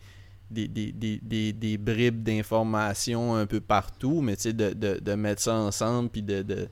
[0.50, 5.00] Des, des, des, des, des bribes d'informations un peu partout, mais tu sais, de, de,
[5.00, 6.68] de mettre ça ensemble, puis de, de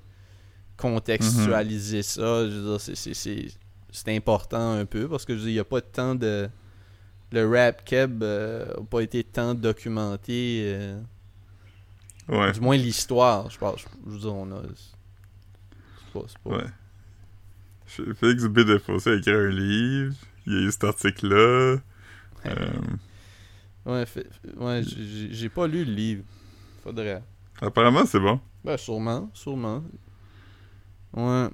[0.76, 3.46] contextualiser ça, je veux dire, c'est- c'est- c'est
[3.90, 6.48] c'est important un peu, parce que je veux dire, il n'y a pas tant de
[7.32, 10.62] le rap keb euh, a pas été tant documenté.
[10.66, 11.00] euh,
[12.28, 12.52] Ouais.
[12.52, 13.84] Du moins l'histoire, je pense.
[14.06, 14.62] Je veux dire, on a.
[14.62, 16.26] C'est pas.
[16.44, 16.64] pas- Ouais.
[18.14, 18.60] Félix B.
[18.60, 20.14] Defossé a écrit un livre,
[20.46, 21.36] il y a eu cet article-là.
[22.46, 22.70] euh,
[23.84, 26.24] Ouais, fait- fait- ouais j'ai- pas lu le livre.
[26.84, 27.22] Faudrait.
[27.60, 28.40] apparemment, c'est bon.
[28.64, 29.82] Ben, sûrement, sûrement.
[31.14, 31.48] Ouais.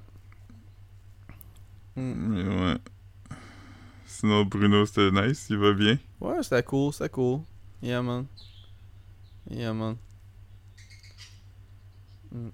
[1.96, 2.76] Mais ouais.
[4.10, 5.98] Sinon, Bruno, c'était nice, il va bien.
[6.18, 7.40] Ouais, c'était cool, c'était cool.
[7.82, 8.24] Yeah, man.
[9.50, 9.96] Yeah, man.
[12.32, 12.48] Hmm.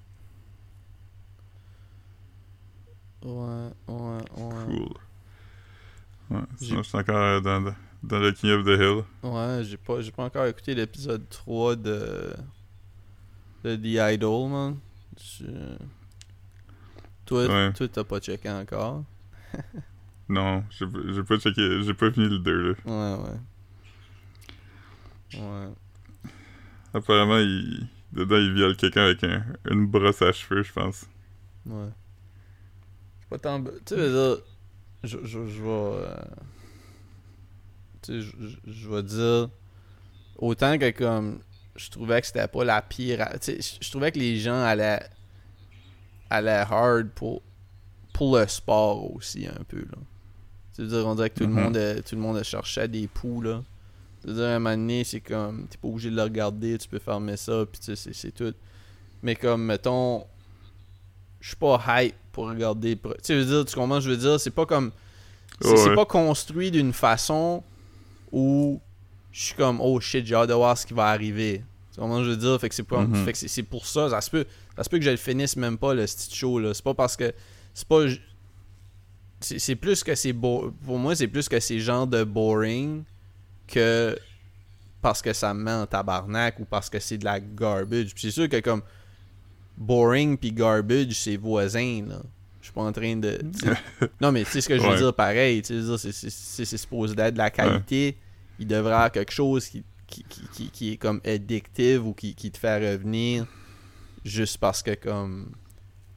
[3.22, 4.64] Ouais, ouais, ouais.
[4.66, 4.88] Cool.
[6.30, 9.04] Ouais, sinon, je suis encore dans, le- dans le King of the Hill.
[9.22, 12.34] Ouais, j'ai pas, j'ai pas encore écouté l'épisode 3 de,
[13.62, 14.78] de The Idol, man.
[15.16, 15.76] Je-
[17.24, 17.72] Toi, Ouais.
[17.72, 19.04] toi, t'as pas checké encore.
[20.28, 22.74] Non, j'ai pas- j'ai pas checké, j'ai pas fini le 2, là.
[22.86, 23.22] Ouais,
[25.34, 25.40] ouais.
[25.40, 25.68] Ouais.
[26.94, 31.06] Apparemment, il, dedans, il viole quelqu'un avec un- une brosse à cheveux, je pense.
[31.66, 31.88] Ouais.
[33.20, 33.62] C'est Pas tant.
[33.62, 34.44] Tu sais, je veux dire,
[35.02, 35.68] je, je, je vais.
[35.68, 36.16] euh,
[38.02, 38.28] Tu sais,
[38.66, 39.48] je, vais dire.
[40.36, 41.40] Autant que comme.
[41.76, 43.20] Je trouvais que c'était pas la pire.
[43.22, 45.02] à- Tu sais, je- je trouvais que les gens allaient.
[46.30, 47.42] allaient hard pour.
[48.12, 49.98] pour le sport aussi, un peu, là.
[50.74, 53.06] Tu veux dire, on dirait que tout, le monde euh, tout le monde cherchait des
[53.06, 53.62] poux, là.
[54.20, 55.66] Tu veux dire, à un moment donné, c'est comme.
[55.68, 58.52] T'es pas obligé de le regarder, tu peux fermer ça, puis tu sais, c'est- tout.
[59.22, 60.24] Mais comme, mettons
[61.40, 62.96] je suis pas hype pour regarder.
[62.96, 64.90] Tu sais, veux dire, tu comprends, je veux dire, c'est pas comme.
[65.60, 65.94] C'est ouais.
[65.94, 67.62] pas construit d'une façon
[68.32, 68.80] où
[69.30, 71.62] je suis comme, oh shit, j'ai hâte de voir ce qui va arriver.
[71.92, 73.24] Tu comprends, je veux dire, fait que c'est pas- Mhm.
[73.24, 74.46] fait que c'est- pour ça, ça se peut.
[74.76, 76.74] Ça se peut que je le finisse même pas, le style show, là.
[76.74, 77.32] C'est pas parce que.
[77.74, 78.04] C'est pas.
[79.44, 80.72] C'est plus que c'est beau.
[80.84, 83.04] Pour moi, c'est plus que c'est genre de boring
[83.66, 84.16] que
[85.02, 88.14] parce que ça me met en tabarnak ou parce que c'est de la garbage.
[88.14, 88.82] Puis c'est sûr que comme
[89.76, 92.22] boring puis garbage, c'est voisin, là.
[92.60, 93.38] Je suis pas en train de.
[94.22, 94.96] non, mais tu sais ce que je veux Ouais.
[94.96, 95.60] dire, pareil.
[95.60, 98.16] Tu sais, c'est- supposé d'être de la qualité.
[98.58, 102.14] Il devrait y avoir quelque chose qui, qui, qui, qui, qui est comme addictive ou
[102.14, 103.46] qui, qui te fait revenir
[104.24, 105.50] juste parce que, comme.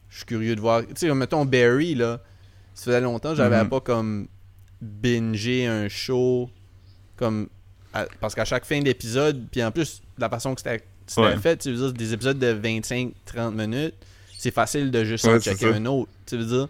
[0.09, 0.83] Je suis curieux de voir.
[0.87, 2.21] Tu sais, mettons Barry, là.
[2.77, 3.69] Ça faisait longtemps que j'avais Mhm.
[3.69, 4.27] pas comme
[4.81, 6.49] bingé un show
[7.15, 7.47] comme
[7.93, 10.83] à- parce qu'à chaque fin d'épisode puis en plus la façon que c'était
[11.17, 11.35] Ouais.
[11.37, 13.95] fait tu veux dire des épisodes de 25 30 minutes
[14.37, 16.67] c'est facile de juste Ouais, en checker un autre tu veux dire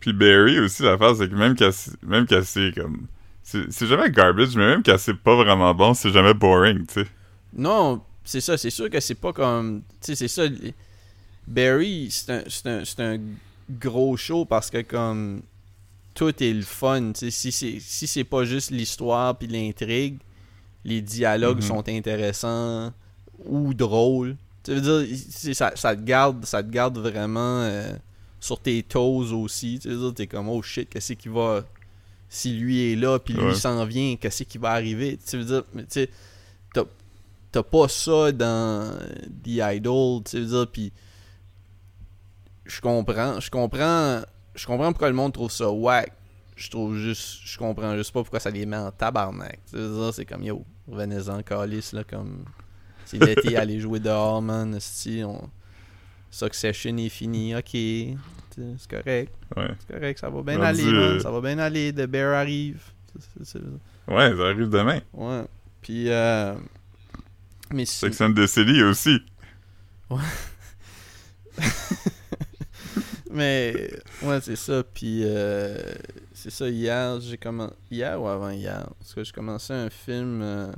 [0.00, 3.06] Puis Barry aussi, l'affaire, c'est que même c'est- même quand c'est comme.
[3.42, 7.06] C'est jamais garbage, mais même quand c'est pas vraiment bon, c'est jamais boring, tu sais.
[7.52, 9.82] Non, c'est ça, c'est sûr que c'est pas comme.
[10.00, 10.46] Tu sais, c'est ça.
[10.46, 10.74] les-
[11.46, 13.18] Barry, c'est un, c'est un, c'est un
[13.78, 15.42] gros show parce que, comme.
[16.12, 17.12] Tout est le fun.
[17.14, 20.18] Si c'est si c'est pas juste l'histoire puis l'intrigue,
[20.84, 21.62] les dialogues Mhm.
[21.62, 22.92] sont intéressants
[23.46, 24.36] ou drôles.
[24.64, 25.16] Tu veux dire,
[25.54, 27.92] ça, ça te garde, ça te garde vraiment euh,
[28.40, 29.78] sur tes toes aussi.
[29.80, 31.64] Tu veux dire, t'es comme, oh shit, qu'est-ce qui va.
[32.28, 33.54] Si lui est là, puis lui Ouais.
[33.54, 35.18] s'en vient, qu'est-ce qui va arriver?
[35.26, 36.10] Tu veux dire, mais tu sais,
[36.74, 36.84] t'as
[37.52, 38.96] t'as pas ça dans
[39.44, 40.92] The Idol, tu veux dire, puis
[42.70, 44.20] je comprends, je comprends,
[44.54, 46.12] je comprends pourquoi le monde trouve ça whack.
[46.56, 49.58] Je trouve juste, je comprends juste pas pourquoi ça les met en tabarnak.
[50.12, 52.44] C'est comme yo, revenez-en calice là, comme
[53.06, 54.74] c'est l'été, aller jouer dehors, man.
[54.74, 55.48] esti, on...
[56.30, 58.16] Succession est fini, ok, c'est
[58.88, 59.70] correct, Ouais.
[59.80, 61.92] c'est correct, ça va bien Rendu, aller, man, euh, ça va bien aller.
[61.92, 62.80] The Bear arrive.
[64.06, 65.00] Ouais, ça arrive demain.
[65.12, 65.42] Ouais.
[65.82, 66.54] Puis, euh...
[67.72, 69.18] Mais si- Sex and the City aussi.
[73.32, 73.90] Mais,
[74.22, 74.82] ouais, c'est ça.
[74.82, 75.76] Puis, euh,
[76.32, 76.68] c'est ça.
[76.68, 77.74] Hier, j'ai commencé.
[77.90, 78.88] Hier ou avant hier?
[78.98, 80.72] Parce que j'ai commencé un film euh,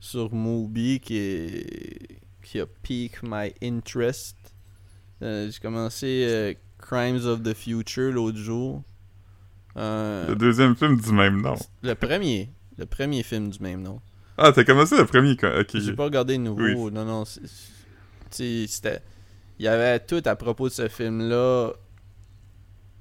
[0.00, 2.20] sur Mubi qui, est...
[2.42, 4.36] qui a piqué my interest.
[5.22, 8.82] Euh, j'ai commencé Crimes of the Future l'autre jour.
[9.76, 11.56] Le deuxième film du même nom.
[11.82, 12.50] le premier.
[12.78, 14.00] Le premier film du même nom.
[14.36, 15.60] Ah, t'as commencé le premier, quoi.
[15.60, 15.70] Ok.
[15.74, 16.86] J'ai pas regardé le nouveau.
[16.86, 16.92] Oui.
[16.92, 17.24] Non, non.
[18.30, 19.02] C'était.
[19.58, 21.72] Il y avait tout à propos de ce film-là.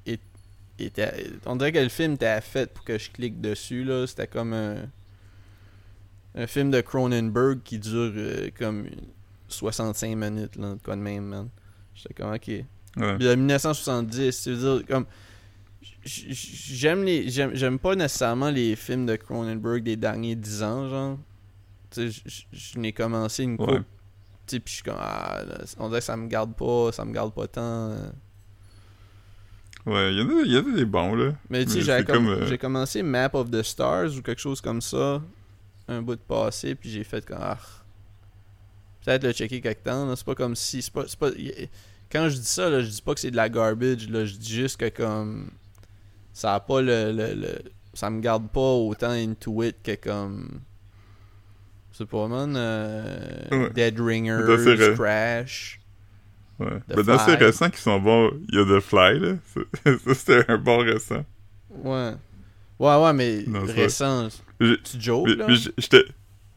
[0.05, 0.19] Et,
[1.45, 3.83] on dirait que le film était fait pour que je clique dessus.
[3.83, 4.05] là.
[4.07, 4.75] C'était comme un.
[6.35, 8.87] Un film de Cronenberg qui dure euh, comme
[9.47, 10.55] 65 minutes.
[10.55, 11.49] Là, de quoi de même, man.
[11.95, 12.47] J'étais comme, ok.
[12.47, 13.17] Ouais.
[13.17, 15.05] De 1970, tu veux dire, comme.
[16.03, 17.29] J'aime les.
[17.29, 21.19] J'aime pas nécessairement les films de Cronenberg des derniers 10 ans, genre.
[21.89, 23.69] Tu sais, je n'ai commencé une coupe.
[23.69, 23.81] Ouais.
[24.47, 24.97] Puis je suis comme.
[24.99, 27.61] Ah, là, on dirait que ça me garde pas, ça me garde pas tant.
[27.91, 28.09] euh.
[29.85, 31.33] Ouais, il y, en a- il y a des bons, là.
[31.49, 31.83] Mais tu sais,
[32.41, 35.21] euh, j'ai commencé Map of the Stars ou quelque chose comme ça,
[35.87, 37.37] un bout de passé, puis j'ai fait comme.
[37.41, 37.57] Ah,
[39.05, 40.13] Peut-être le checker quelque temps.
[40.17, 40.81] C'est pas comme si.
[40.81, 41.69] c'est pas, c'est pas, y-
[42.11, 44.25] quand je dis ça, là, je dis pas que c'est de la garbage, là.
[44.25, 45.51] Je dis juste que comme.
[46.33, 47.11] Ça a pas le.
[47.13, 47.61] le, le-
[47.93, 50.59] ça me garde pas autant into it que comme.
[51.97, 52.53] C'est pas, man.
[52.55, 53.17] euh,
[53.51, 53.69] Ouais.
[53.73, 55.79] Dead Ringers, Crash.
[56.59, 56.67] Ouais.
[56.89, 59.33] The Ben, dans ces récents qui sont bons, il y a The Fly, là.
[60.05, 61.23] Ça, c'était un bon récent.
[61.71, 62.13] Ouais.
[62.79, 64.27] Ouais, ouais, mais Non, récent.
[64.59, 65.45] J'ai- Tu jokes, Mais, là?
[65.47, 66.05] mais j'étais.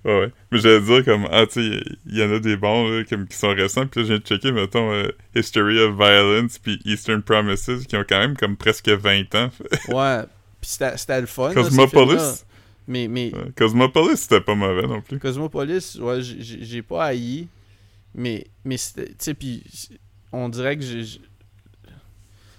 [0.05, 0.33] Ouais, ouais.
[0.51, 3.27] Mais j'allais dire comme, ah, tu sais, il y en a des bons, là, comme,
[3.27, 3.87] qui sont récents.
[3.87, 7.97] Puis là, je viens de checker, mettons, euh, History of Violence puis Eastern Promises, qui
[7.97, 9.51] ont quand même comme presque 20 ans.
[9.89, 10.23] Ouais.
[10.61, 11.49] Puis c'était le fun.
[11.49, 11.55] là.
[11.55, 12.45] Cosmopolis.
[12.91, 13.53] Mais, mais Ouais.
[13.57, 15.21] Cosmopolis, c'était pas mauvais non plus.
[15.21, 17.47] Cosmopolis, ouais, j'ai- pas haï.
[18.17, 19.63] Mais, mais c'était- tu sais, puis
[20.33, 21.05] on dirait que j'ai.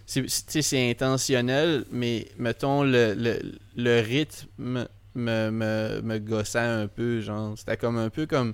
[0.05, 3.39] c'est- c'est- tu sais, c'est intentionnel, mais mettons, le, le,
[3.75, 7.57] le rythme me, me, me gossait un peu, genre.
[7.57, 8.53] C'était comme un peu comme.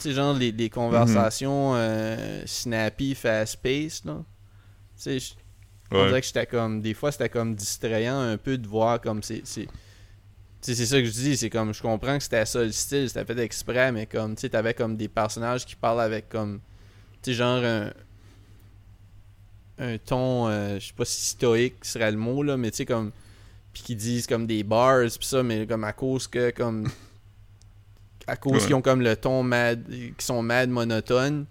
[0.00, 4.24] Tu sais, genre, les, les conversations euh, snappy, fast-paced, là.
[4.96, 5.34] Tu sais,
[5.92, 6.06] on Ouais.
[6.08, 6.80] dirait que j'étais comme.
[6.80, 9.42] Des fois, c'était comme distrayant un peu de voir comme c'est.
[10.64, 11.72] C'est- tu sais, c'est ça que je dis, c'est comme.
[11.74, 14.34] Je comprends que c'était ça le style, c'était fait exprès, mais comme.
[14.34, 16.60] Tu sais, t'avais comme des personnages qui parlent avec comme.
[17.22, 17.90] Tu sais, genre un.
[19.78, 20.48] Un ton.
[20.48, 23.10] euh, je sais pas si stoïque serait le mot, là, mais tu sais, comme.
[23.72, 26.88] Puis qui disent comme des bars, pis ça, mais comme à cause que, comme.
[28.26, 28.58] À cause Ouais.
[28.60, 29.84] qu'ils ont comme le ton mad.
[30.16, 31.44] qui sont mad monotones.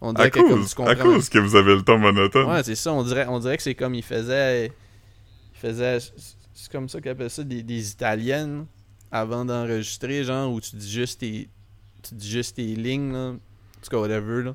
[0.00, 0.90] On À dirait que comme cause, tu comprends.
[0.90, 2.50] à cause que vous avez le ton monotone.
[2.50, 2.92] Ouais, c'est ça.
[2.92, 4.72] On dirait, on dirait que c'est comme il faisait.
[5.54, 5.98] Il faisait.
[6.60, 8.66] C'est comme ça qu'ils appellent ça des, des italiennes
[9.10, 11.48] avant d'enregistrer, genre, où tu dis juste tes.
[12.02, 13.28] Tu dis juste tes lignes, là.
[13.30, 13.38] En
[13.82, 14.54] tout cas, whatever, là.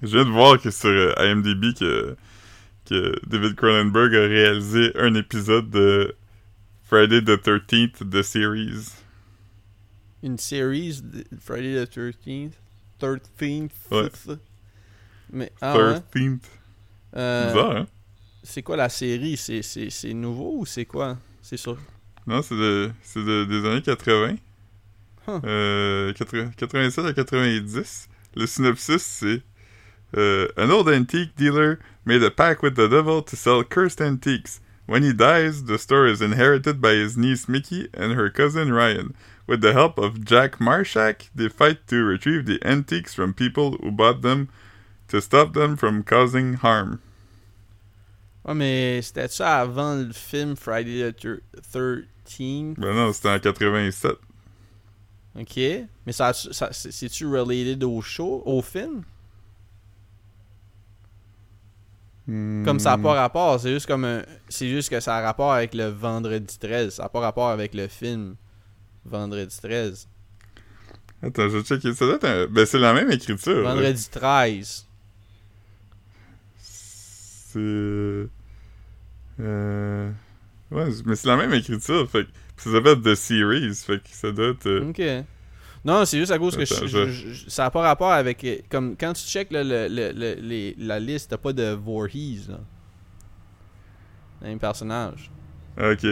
[0.00, 2.16] Je viens de voir que sur euh, IMDb que,
[2.86, 6.16] que David Cronenberg a réalisé un épisode de
[6.84, 8.94] Friday the 13th de series.
[10.22, 12.52] Une series, de Friday the 13th.
[12.98, 13.70] 13th.
[13.90, 14.36] Ouais.
[15.30, 16.00] Mais, ah ouais.
[16.14, 16.40] 13th.
[17.14, 17.86] Euh, Bizarre, hein?
[18.46, 19.36] C'est quoi la série?
[19.36, 21.18] C'est- C'est c'est nouveau ou c'est quoi?
[21.42, 21.76] C'est sûr.
[22.26, 24.36] Non, c'est de, c'est de- des années 80.
[25.28, 25.40] Huh.
[25.44, 28.08] Euh, 80 87 à 90.
[28.36, 29.42] Le synopsis, c'est
[30.16, 34.60] euh, An old antique dealer made a pact with the devil to sell cursed antiques.
[34.88, 39.14] When he dies, the store is inherited by his niece Mickey and her cousin Ryan.
[39.48, 43.90] With the help of Jack Marshak, they fight to retrieve the antiques from people who
[43.90, 44.48] bought them
[45.08, 47.00] to stop them from causing harm.
[48.46, 51.42] Ouais, mais c'était ça avant le film Friday the
[51.74, 52.74] 13th?
[52.78, 54.12] Ben non, c'était en 87.
[55.38, 55.56] Ok.
[56.06, 59.02] Mais ça, ça c'est-tu related au show, au film?
[62.26, 64.24] Comme ça n'a pas rapport, c'est juste comme un...
[64.48, 66.94] C'est juste que ça a rapport avec le vendredi 13.
[66.94, 68.34] Ça n'a pas rapport avec le film
[69.04, 70.08] Vendredi 13.
[71.22, 71.94] Attends, je vais checker.
[71.94, 72.46] Ça doit être un...
[72.46, 73.62] Ben, c'est la même écriture.
[73.62, 74.88] Vendredi 13.
[76.58, 78.28] C'est...
[79.40, 80.10] Euh...
[80.70, 82.30] Ouais, mais c'est la même écriture, fait que...
[82.56, 84.66] Ça s'appelle The Series, fait que ça doit être...
[84.66, 85.26] Euh, ok.
[85.84, 88.44] Non, c'est juste à cause que je, ça n'a pas rapport avec.
[88.68, 92.48] Comme quand tu check le, le, la liste, t'as pas de Voorhees.
[92.48, 92.58] Là.
[94.42, 95.30] Un personnage.
[95.78, 96.04] Ok.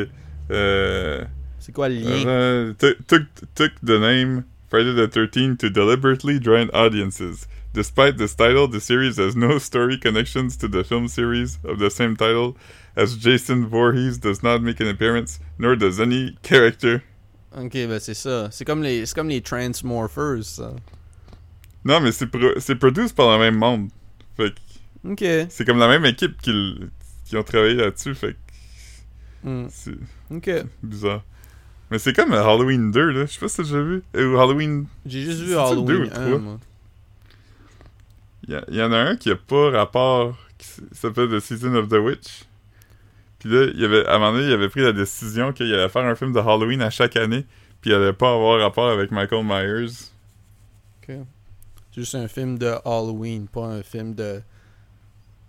[0.52, 1.24] Euh...
[1.58, 2.70] C'est quoi le lien?
[2.70, 7.48] Uh, took, took the name Friday the 13th to deliberately draw in audiences.
[7.72, 11.90] Despite this title, the series has no story connections to the film series of the
[11.90, 12.56] same title,
[12.96, 17.02] as Jason Voorhees does not make an appearance, nor does any character
[17.57, 18.50] Ok, ben c'est ça.
[18.50, 20.74] C'est comme les, c'est comme les Transmorphers, ça.
[21.85, 23.90] Non, mais c'est, pro c'est produit par le même monde.
[24.37, 25.24] Fait que Ok.
[25.50, 26.80] C'est comme la même équipe qui,
[27.26, 28.37] qui ont travaillé là-dessus, fait
[29.42, 29.48] que...
[29.48, 29.68] Mm.
[29.70, 29.94] C'est
[30.30, 30.66] ok.
[30.83, 31.22] bizarre.
[31.90, 33.26] Mais c'est comme Halloween 2, là.
[33.26, 34.02] Je sais pas si t'as déjà vu.
[34.14, 34.87] Ou Halloween...
[35.07, 36.59] J'ai juste vu Halloween 1, moi.
[38.48, 40.37] Il y, y, en a un qui a pas rapport...
[40.59, 42.44] qui s'appelle The Season of the Witch.
[43.44, 45.90] Puis là, il avait, à un moment donné, il avait pris la décision qu'il allait
[45.90, 47.44] faire un film de Halloween à chaque année,
[47.83, 49.92] puis il allait pas avoir rapport avec Michael Myers.
[51.02, 51.16] Ok.
[51.94, 54.40] Juste un film de Halloween, pas un film de.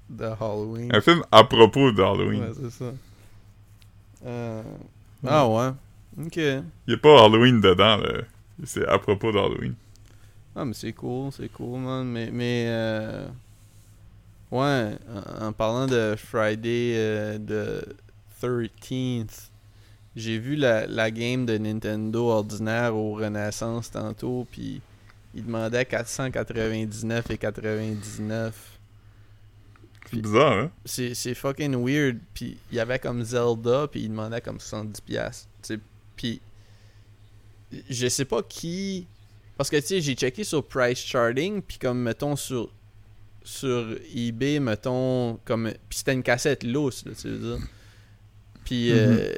[0.10, 0.94] de Halloween.
[0.94, 2.44] Un film à propos de Halloween.
[2.44, 2.92] Ouais, c'est ça.
[4.26, 4.64] Euh...
[5.26, 5.70] Ah ouais.
[6.26, 6.36] Ok.
[6.36, 8.24] Il n'y a pas Halloween dedans, là.
[8.66, 9.76] C'est à propos d'Halloween.
[10.54, 12.06] Ah, mais c'est cool, c'est cool, man.
[12.06, 12.30] Mais.
[12.30, 13.28] mais euh...
[14.56, 14.98] Ouais,
[15.42, 17.84] en, parlant de Friday euh, de
[18.42, 19.50] 13th,
[20.16, 24.82] j'ai vu la, la, game de Nintendo ordinaire au Renaissance tantôt, puis
[25.34, 28.80] il demandait 499 et 99.
[30.10, 30.72] C'est bizarre, hein?
[30.86, 32.20] C'est fucking weird.
[32.34, 35.48] Puis il y avait comme Zelda, puis il demandait comme 70$.
[36.16, 36.40] Puis
[37.90, 39.06] je sais pas qui.
[39.58, 42.70] Parce que tu sais, j'ai checké sur Price Charting, puis comme mettons sur
[43.46, 45.72] sur eBay, mettons, comme.
[45.88, 47.68] Puis c'était une cassette lousse, là, tu veux dire.
[48.66, 48.98] Puis mhm.
[48.98, 49.34] euh,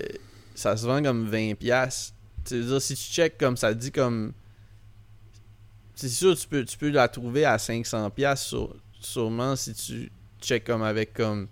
[0.55, 2.13] ça se vend comme 20$.
[2.45, 4.33] Tu veux dire, si tu check comme ça dit comme.
[5.93, 10.63] C'est sûr, tu peux, tu peux la trouver à 500$, sur, sûrement si tu check
[10.63, 11.47] comme avec comme.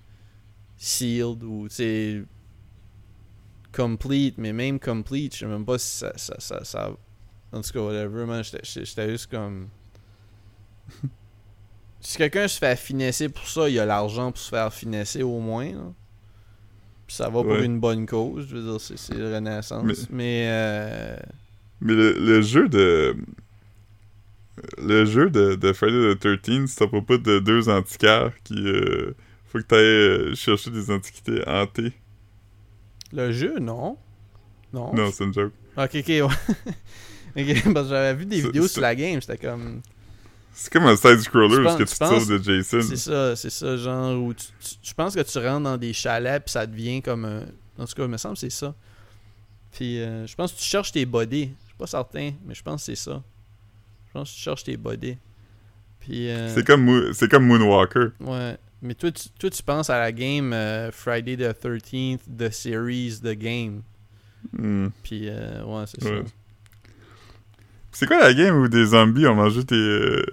[0.78, 2.24] Sealed ou, tu sais.
[3.74, 6.14] Complete, mais même complete, je sais même pas si ça.
[6.16, 6.92] ça, ça, ça
[7.52, 9.70] en tout cas, whatever, man, j'étais juste comme.
[12.06, 15.40] si quelqu'un se fait finesser pour ça, il a l'argent pour se faire finesser au
[15.40, 15.72] moins.
[17.08, 18.46] Puis ça va pour une bonne cause.
[18.48, 20.08] Je veux dire, c'est Renaissance.
[20.12, 20.46] Mais.
[20.48, 21.18] Euh,
[21.82, 23.16] mais, le, jeu de.
[24.78, 28.56] Le jeu de, de Friday the 13 c'est à propos de deux antiquaires qui.
[28.56, 29.16] Euh,
[29.48, 31.94] faut que tu ailles euh, chercher des antiquités hantées.
[33.14, 33.98] Le jeu, non.
[34.74, 34.94] Non.
[34.94, 35.54] Non, c'est une joke.
[35.78, 36.22] Ok, ok, ouais.
[37.36, 39.82] ok, parce que j'avais vu des vidéos sur la game, c'était comme.
[40.58, 42.82] C'est comme un side-scroller parce que tu, sauves de Jason.
[42.82, 44.46] C'est ça, c'est ça, genre où tu,
[44.82, 47.42] tu, penses que tu rentres dans des chalets puis ça devient comme un...
[47.78, 48.74] En tout cas, il me semble que c'est ça.
[49.74, 51.52] Puis euh, je pense que tu cherches tes bodies.
[51.64, 53.22] Je suis pas certain, mais je pense que c'est ça.
[54.08, 55.18] Je pense que tu cherches tes bodies.
[56.00, 56.30] Puis...
[56.30, 58.12] Euh, c'est comme, c'est comme Moonwalker.
[58.22, 58.58] Ouais.
[58.82, 63.20] Mais toi tu, toi, tu penses à la game euh, Friday the 13th, The Series,
[63.22, 63.82] The Game.
[64.58, 64.88] Hmm.
[65.04, 66.10] Puis, ouais, c'est ça.
[67.96, 70.26] C'est quoi la game où des zombies ont mangé tes, euh,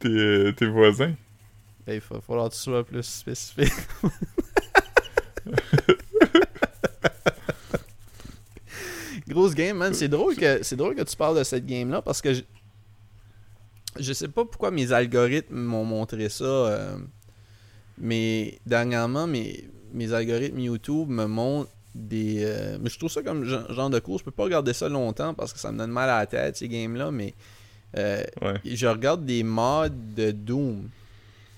[0.00, 1.14] tes, euh, tes voisins?
[1.86, 3.72] Ben, il va falloir que tu sois plus spécifique.
[9.28, 9.94] Grosse game, man.
[9.94, 12.42] C'est drôle que c'est drôle que tu parles de cette game là parce que je,
[14.00, 16.44] je sais pas pourquoi mes algorithmes m'ont montré ça.
[16.44, 16.96] Euh,
[17.96, 22.42] mais dernièrement, mes, mes algorithmes YouTube me montrent des.
[22.44, 24.18] Euh, mais je trouve ça comme genre de cours.
[24.18, 26.56] Je peux pas regarder ça longtemps parce que ça me donne mal à la tête,
[26.56, 27.10] ces games-là.
[27.10, 27.34] Mais
[27.96, 28.22] euh,
[28.64, 30.88] je regarde des mods de Doom.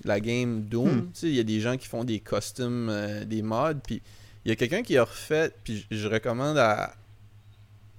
[0.05, 0.89] La game Doom.
[0.89, 1.11] Hmm.
[1.22, 3.80] Il y a des gens qui font des costumes, euh, des mods.
[3.84, 4.03] Puis
[4.45, 5.53] il y a quelqu'un qui a refait.
[5.64, 6.95] Puis je recommande à,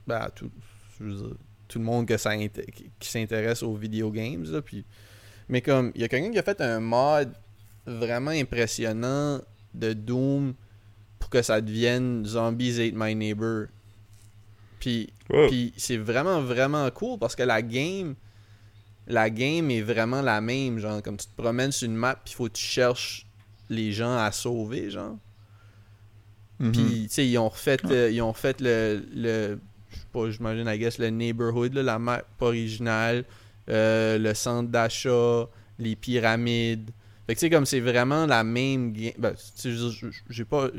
[0.05, 0.51] ben, tout,
[1.67, 4.61] tout, le monde que ça qui s'intéresse aux video games.
[4.63, 4.85] puis,
[5.49, 7.31] mais comme il y a quelqu'un qui a fait un mod
[7.85, 9.41] vraiment impressionnant
[9.73, 10.53] de Doom
[11.29, 13.67] que ça devienne Zombies Ate My Neighbor.
[14.79, 15.11] Puis,
[15.47, 18.15] puis c'est vraiment, vraiment cool parce que la game,
[19.07, 20.79] la game est vraiment la même.
[20.79, 23.27] Genre, comme tu te promènes sur une map, puis il faut que tu cherches
[23.69, 25.17] les gens à sauver, genre.
[26.59, 26.71] Mhm.
[26.71, 29.59] Puis, tu sais, ils ont refait, euh, ils ont refait le, le
[29.89, 33.25] je sais pas, j'imagine, I guess, le neighborhood, là, la map originale,
[33.69, 35.47] euh, le centre d'achat,
[35.79, 36.91] les pyramides.
[37.25, 39.13] Fait que, tu sais, comme c'est vraiment la même game.
[39.17, 39.33] Ben,
[40.29, 40.69] j'ai pas.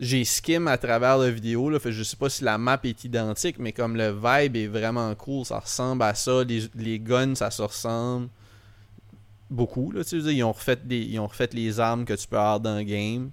[0.00, 3.04] J'ai skim à travers la vidéo, là, fait je sais pas si la map est
[3.04, 7.34] identique, mais comme le vibe est vraiment cool, ça ressemble à ça, les, les guns,
[7.34, 8.28] ça se ressemble
[9.50, 12.38] beaucoup, là, dire, ils ont refait, des, ils ont refait les armes que tu peux
[12.38, 13.30] avoir dans le game.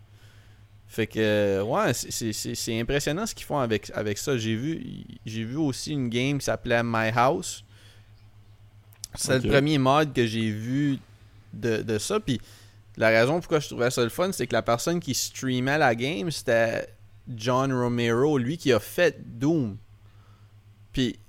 [0.89, 4.37] Fait que, ouais, c'est- impressionnant ce qu'ils font avec, avec ça.
[4.37, 7.63] J'ai vu, j'ai vu aussi une game qui s'appelait My House.
[9.15, 10.99] C'est le premier mod que j'ai vu
[11.53, 12.19] de, de ça.
[12.19, 12.39] Puis
[12.97, 15.93] la raison pourquoi je trouvais ça le fun, c'est que la personne qui streamait la
[15.95, 16.87] game, c'était
[17.35, 19.77] John Romero, lui qui a fait Doom.
[20.91, 21.19] Puis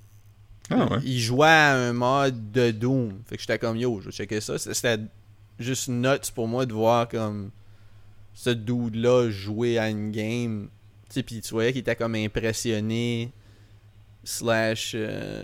[0.71, 0.99] Ah ouais.
[1.05, 3.21] il jouait à un mode de Doom.
[3.27, 4.59] Fait que j'étais comme yo, je vais checker ça.
[4.59, 5.03] C'était
[5.59, 7.51] juste nuts pour moi de voir comme
[8.35, 10.69] ce dude-là jouer à une game.
[11.09, 13.33] Tu sais, puis tu voyais qu'il était comme impressionné.
[14.25, 14.93] Slash.
[14.95, 15.43] euh,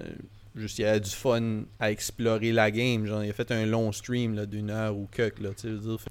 [0.54, 3.06] juste, il avait du fun à explorer la game.
[3.06, 5.50] Genre, il a fait un long stream d'une heure ou quelque, là.
[5.56, 6.00] Tu dire.
[6.00, 6.10] Fait-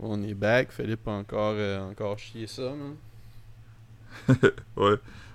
[0.00, 0.72] On est back.
[0.72, 2.96] Philippe a encore, euh, encore chié ça, man.
[4.76, 4.94] Ouais.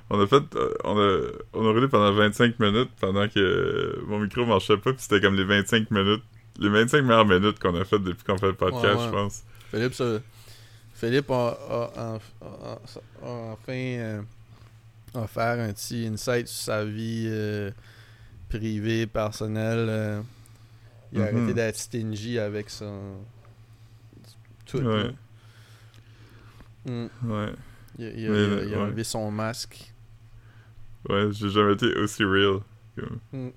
[0.09, 0.43] On a fait.
[0.55, 1.19] euh, on, a,
[1.53, 5.19] on a roulé pendant 25 minutes pendant que euh, mon micro marchait pas, puis c'était
[5.19, 6.23] comme les 25 minutes.
[6.59, 9.05] Les 25 meilleures minutes qu'on a fait depuis qu'on fait le podcast, Ouais, ouais.
[9.05, 9.43] je pense.
[9.69, 10.19] Philippe, ça-
[10.93, 12.79] Philippe a, a- a- a-
[13.23, 14.21] a enfin euh,
[15.17, 17.71] offert un petit insight sur sa vie euh,
[18.49, 19.87] privée, personnelle.
[19.89, 20.21] euh.
[21.13, 21.37] il a Mhm.
[21.37, 23.17] arrêté d'être stingy avec son.
[24.65, 24.79] Tout.
[24.79, 25.11] Ouais.
[26.85, 27.07] Mm.
[27.25, 27.53] Ouais.
[27.97, 28.83] Il, a- il a, Mais, il a- il a ouais.
[28.83, 29.93] enlevé son masque.
[31.09, 32.59] Ouais, j'ai jamais été aussi real.
[32.99, 33.49] comme- Mm.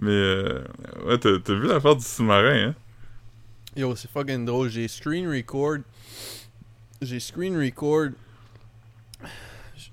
[0.00, 0.64] Mais, euh,
[1.06, 2.74] ouais, t'as t'as vu l'affaire du sous-marin, hein?
[3.76, 4.68] Yo, c'est fucking drôle.
[4.68, 5.78] J'ai screen record.
[7.02, 8.10] J'ai screen record.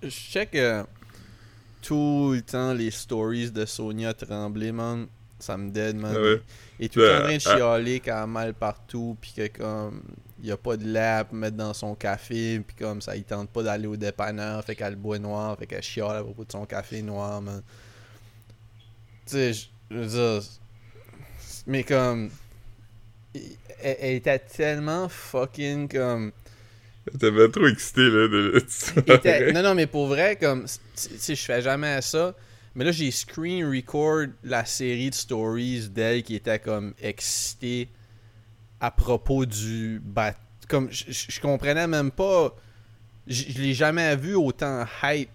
[0.06, 0.84] Je check euh,
[1.82, 5.08] tout le temps les stories de Sonia Tremblay, man.
[5.40, 6.16] Ça me dead, man.
[6.16, 6.42] Ouais.
[6.80, 7.56] Et tout le temps en train de ah.
[7.58, 10.02] chialer qu'elle a mal partout, puis que comme
[10.42, 13.50] il a pas de lait à mettre dans son café, puis comme ça, il tente
[13.50, 16.66] pas d'aller au dépanneur, fait qu'elle boit noir, fait qu'elle chiale à propos de son
[16.66, 17.62] café noir, man.
[19.26, 20.50] Tu sais, je je veux dire,
[21.68, 22.30] mais comme
[23.82, 26.32] elle, elle était tellement fucking comme
[27.20, 28.64] T'avais trop excité, là, de
[29.08, 30.70] était- non non mais pour vrai comme tu
[31.18, 32.34] sais je fais jamais ça
[32.74, 37.90] mais là j'ai screen record la série de stories d'elle qui était comme excitée
[38.82, 40.34] à propos du bat
[40.68, 42.56] comme je, comprenais même pas
[43.28, 45.30] je l'ai jamais vu autant hype.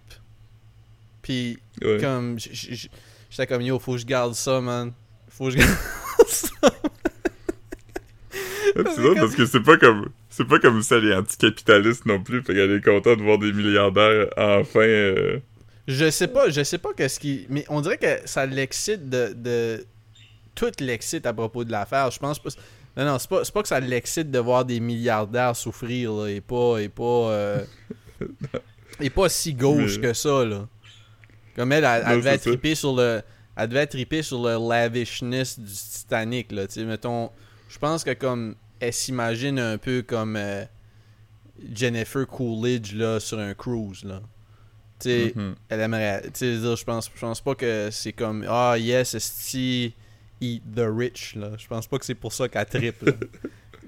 [1.23, 1.99] Puis Ouais.
[2.01, 4.93] comme j'étais comme yo faut que je garde ça man.
[5.29, 5.71] Faut que je garde
[6.29, 6.49] ça
[8.95, 10.11] c'est drôle parce que c'est pas comme
[10.41, 13.39] c'est pas comme ça elle est anticapitaliste non plus fait qu'elle est contente de voir
[13.39, 15.39] des milliardaires enfin euh,
[15.87, 17.47] Je sais pas, je sais pas qu'est-ce qui.
[17.51, 19.33] Mais on dirait que ça l'excite de.
[19.35, 19.85] de...
[20.55, 22.11] Tout l'excite à propos de l'affaire.
[22.11, 22.51] Je pense pas.
[22.97, 26.27] Non, non, c'est pas, pas que ça l'excite de voir des milliardaires souffrir, là.
[26.29, 26.79] Et pas.
[26.79, 27.03] Et pas.
[27.33, 27.65] euh,
[29.01, 30.67] et pas si gauche Mais- que ça, là.
[31.57, 32.51] Comme elle, elle, elle Non, devait c'est ça.
[32.51, 33.23] triper sur le.
[33.57, 36.67] Elle devait triper sur le lavishness du Titanic, là.
[36.67, 37.31] Tu sais, mettons.
[37.69, 38.55] Je pense que comme.
[38.81, 40.37] Elle s'imagine un peu comme.
[40.37, 40.65] euh,
[41.75, 44.21] Jennifer Coolidge, là, sur un cruise, là.
[45.05, 45.55] Mhm.
[45.71, 46.23] elle aimerait.
[46.39, 49.95] Je pense, je pense pas que c'est comme Ah, yes, esti,
[50.41, 51.53] eat the rich, là.
[51.59, 53.13] Je pense pas que c'est pour ça qu'elle tripe, là.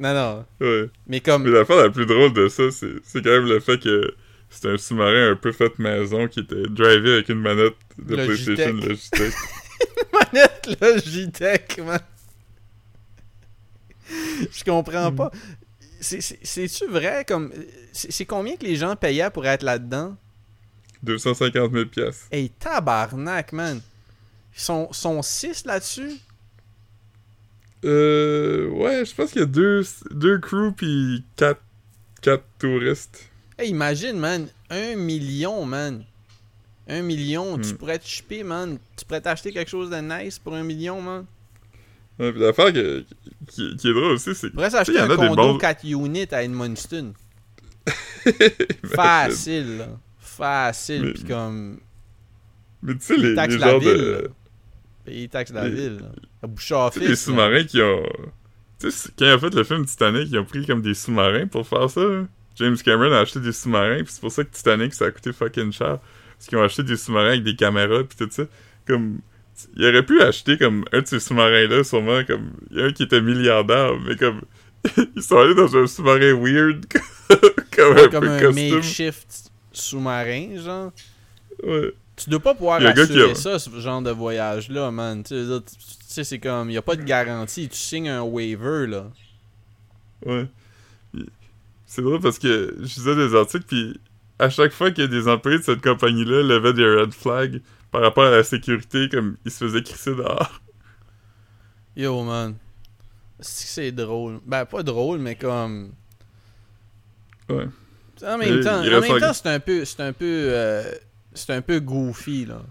[0.00, 0.44] Non, non.
[0.66, 1.42] ouais Mais comme.
[1.44, 4.14] mais l'affaire la plus drôle de ça c'est c'est quand même le fait que
[4.48, 8.72] c'était un sous-marin un peu fait maison qui était drivé avec une manette de PlayStation
[8.72, 9.20] Logitech.
[9.22, 9.34] Logitech
[10.32, 12.00] manette, là, JTech, man.
[14.52, 15.30] Je comprends pas.
[16.00, 17.52] C'est- c'est- C'est-tu vrai, comme.
[17.92, 20.16] C'est combien que les gens payaient pour être là-dedans?
[21.02, 23.80] 250 000 piastres Hey, tabarnak, man.
[24.56, 26.12] Ils sont, sont six là-dessus?
[27.84, 29.82] euh ouais je pense qu'il y a deux
[30.12, 31.60] deux crews puis quatre
[32.20, 36.04] quatre touristes Hey, imagine, man, un million, man.
[36.88, 37.76] Un million, tu Hmm.
[37.76, 38.78] pourrais te chipper, man.
[38.96, 41.26] Tu pourrais t'acheter quelque chose de nice pour un million, man.
[42.22, 43.04] Ouais, puis l'affaire que-
[43.48, 44.70] qui, qui est drôle aussi c'est pourrais
[45.00, 47.12] en un condo bons- 4 units à Edmundston.
[48.94, 49.88] Facile, là.
[50.18, 51.80] Facile, Mais- pis comme...
[52.82, 54.28] mais tu sais les, la ville, de là.
[55.04, 56.08] Payer taxe la Les- ville, là.
[56.42, 58.02] À Bouchard les sous-marins qui ont.
[58.80, 61.46] Tu sais, quand ils ont fait le film Titanic, ils ont pris comme des sous-marins
[61.46, 62.00] pour faire ça.
[62.00, 62.24] là.
[62.56, 65.32] James Cameron a acheté des sous-marins, puis c'est pour ça que Titanic, ça a coûté
[65.32, 65.98] fucking cher.
[66.36, 68.44] Parce qu'ils ont acheté des sous-marins avec des caméras, puis tout ça.
[68.86, 69.20] Comme.
[69.76, 72.50] Il aurait pu acheter comme un de ces sous-marins-là, sûrement, comme.
[72.70, 74.42] Il y a un qui était milliardaire, mais comme.
[75.16, 76.84] ils sont allés dans un sous-marin weird,
[77.76, 78.74] comme Ouais, un comme peu un costume.
[78.74, 80.92] makeshift sous-marin, genre.
[81.62, 81.92] Ouais.
[82.16, 85.22] Tu dois pas pouvoir Il assurer a- ça, ce genre de voyage-là, man.
[85.22, 85.34] Tu
[86.08, 87.68] sais, c'est comme, y a pas de garantie.
[87.68, 89.10] Tu signes un waiver, là.
[90.26, 90.46] Ouais.
[91.14, 91.26] Il-
[91.86, 94.00] C'est drôle parce que je lisais des articles, puis
[94.38, 97.60] à chaque fois qu'il y a des employés de cette compagnie-là levaient des red flags
[97.92, 100.60] par rapport à la sécurité, comme ils se faisaient crisser dehors.
[101.94, 102.56] Yo, man.
[103.38, 104.40] C'est drôle?
[104.46, 105.92] Ben, pas drôle, mais comme...
[107.48, 107.68] Ouais.
[108.24, 109.84] En même Il- temps, il temps c'est un peu...
[109.84, 110.24] C'est un peu...
[110.48, 110.90] euh,
[111.34, 112.62] c'est un peu goofy, là.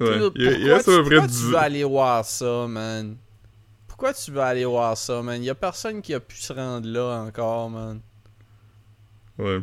[0.00, 0.18] Ouais.
[0.34, 2.66] Il, il pourquoi reste tu, à peu près pourquoi tu 10 veux aller voir ça,
[2.66, 3.16] man?
[3.86, 5.42] Pourquoi tu veux aller voir ça, man?
[5.42, 8.00] Y a personne qui a pu se rendre là encore, man.
[9.38, 9.62] Ouais.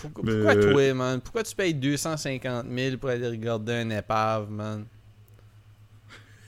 [0.00, 1.20] Pourquoi, Mais, pourquoi euh, toi, man?
[1.20, 4.86] Pourquoi tu payes 250 000 pour aller regarder un épave, man?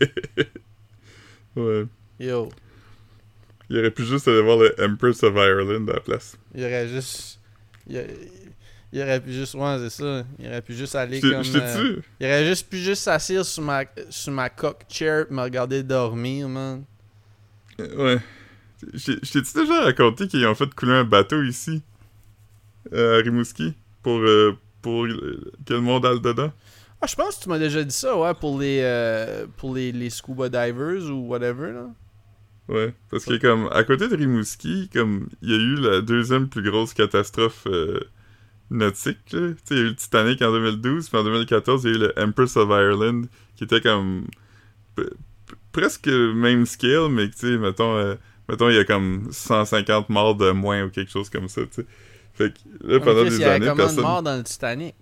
[1.57, 1.87] Ouais.
[2.21, 2.51] Yo,
[3.71, 6.37] Il aurait pu juste aller voir le Empress of Ireland à la place.
[6.55, 7.41] il aurait juste...
[7.89, 9.55] Il, aurait pu juste...
[9.55, 10.25] Ouais, c'est ça.
[10.39, 11.43] Il aurait pu juste aller comme...
[11.43, 15.33] t'ai euh, il aurait juste pu juste s'asseoir sur ma, sur ma cock chair et
[15.33, 16.85] me regarder dormir, man.
[17.79, 18.19] Ouais.
[18.93, 21.83] Je je t'ai-tu déjà raconté qu'ils ont fait couler un bateau ici,
[22.93, 26.53] euh, à Rimouski, pour, euh, pour euh, que le monde aille dedans?
[27.01, 29.93] Ah, je pense que tu m'as déjà dit ça, ouais, pour les, euh, pour les,
[29.93, 31.91] les scuba divers ou whatever, là.
[32.69, 36.49] Ouais, parce que comme à côté de Rimouski, comme il y a eu la deuxième
[36.49, 37.69] plus grosse catastrophe
[38.71, 39.51] nautique, là.
[39.51, 41.93] Tu sais, il y a eu le Titanic en 2012, puis en 2014, il y
[41.93, 43.23] a eu le Empress of Ireland,
[43.55, 44.27] qui était comme
[45.77, 48.15] presque même scale, mais tu sais, mettons, euh,
[48.49, 51.83] mettons, il y a comme 150 morts de moins ou quelque chose comme ça, tu
[51.83, 51.87] sais.
[52.37, 52.59] Fait que
[52.93, 54.03] là, pendant il des y avait années, combien de personne...
[54.05, 54.95] morts dans le Titanic?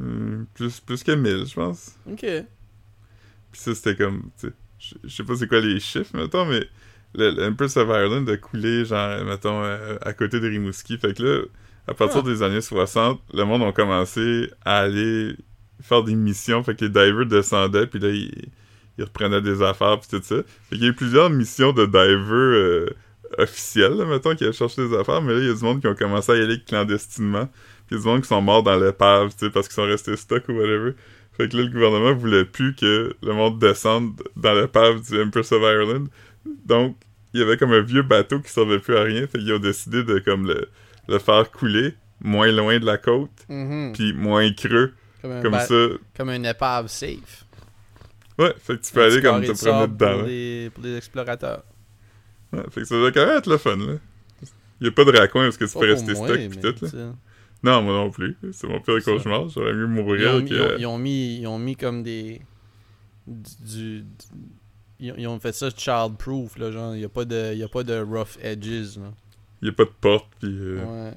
[0.00, 1.96] Euh, plus, plus que 1000, je pense.
[2.10, 2.20] Ok.
[2.20, 4.52] Puis ça, c'était comme, tu sais,
[5.04, 6.64] je sais pas c'est quoi les chiffres, mettons, mais
[7.14, 10.98] le- l'Empress of Ireland a coulé, genre, mettons, euh, à côté de Rimouski.
[10.98, 11.42] Fait que là,
[11.88, 12.28] à partir Ah.
[12.28, 15.34] des années 60, le monde a commencé à aller
[15.82, 16.62] faire des missions.
[16.62, 18.50] Fait que les divers descendaient, puis là, ils,
[18.98, 20.36] ils reprenaient des affaires, puis tout ça.
[20.68, 22.86] Fait qu'il y a eu plusieurs missions de divers euh,
[23.38, 25.80] officielles, là, mettons, qui allaient chercher des affaires, mais là, il y a du monde
[25.80, 27.46] qui ont commencé à y aller clandestinement.
[27.86, 29.76] Puis il y a du monde qui sont morts dans l'épave, tu sais, parce qu'ils
[29.76, 30.92] sont restés stuck ou whatever.
[31.36, 35.52] Fait que là, le gouvernement voulait plus que le monde descende dans l'épave du Empress
[35.52, 36.04] of Ireland.
[36.66, 36.96] Donc,
[37.32, 39.26] il y avait comme un vieux bateau qui servait plus à rien.
[39.26, 40.68] Fait qu'ils ont décidé de comme le,
[41.08, 43.92] le faire couler moins loin de la côte, Mhm.
[43.94, 44.92] puis moins creux.
[45.22, 45.74] Comme, ça.
[46.16, 47.44] comme une épave safe.
[48.38, 50.18] Ouais, fait que tu peux Un aller comme te promener dedans.
[50.18, 51.62] Pour les, pour les explorateurs.
[52.52, 53.94] Ouais, fait que ça doit quand même être le fun, là.
[54.80, 56.50] Il y a pas de raccoin parce que tu Pas peux pour rester moi, stock
[56.50, 56.58] pis
[56.90, 57.12] tout, là.
[57.64, 58.36] Non, moi non plus.
[58.52, 59.48] C'est mon pire cauchemar.
[59.48, 60.54] J'aurais mieux Ils mourir ont, que...
[60.54, 62.40] ils ont- ils ont mis, ils ont mis comme des.
[63.26, 64.00] Du.
[64.02, 64.04] du-
[65.00, 66.70] ils, ont, ils ont fait ça child-proof, là.
[66.70, 69.12] Genre, il n'y a, pas de- y a pas de rough edges, là.
[69.60, 70.46] Il y a pas de porte, pis...
[70.46, 71.12] euh, Ouais.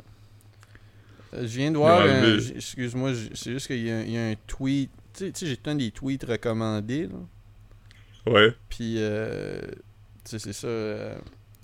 [1.36, 4.18] Euh, Je viens de voir, un- excuse-moi, c'est juste qu'il y, a un- il y
[4.18, 4.90] a un tweet.
[5.14, 8.32] Tu sais- j'ai temps des tweets recommandés, là.
[8.34, 8.56] Ouais.
[8.70, 9.62] Puis, euh,
[10.32, 10.68] sais, c'est ça.
[10.68, 11.16] euh,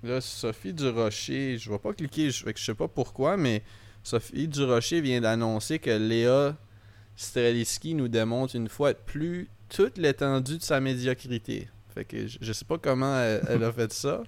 [0.03, 3.63] là, Sophie Durocher, je vais pas cliquer, je, je sais pas pourquoi, mais
[4.03, 6.55] Sophie Durocher vient d'annoncer que Léa
[7.15, 11.67] Streliski nous démontre une fois de plus toute l'étendue de sa médiocrité.
[11.93, 14.21] Fait que je, je sais pas comment elle, elle a fait ça,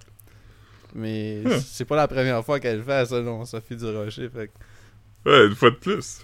[0.96, 1.60] mais Hmm.
[1.66, 4.30] c'est pas la première fois qu'elle le fait, selon Sophie Durocher.
[4.30, 6.22] Fait que Ouais, une fois de plus.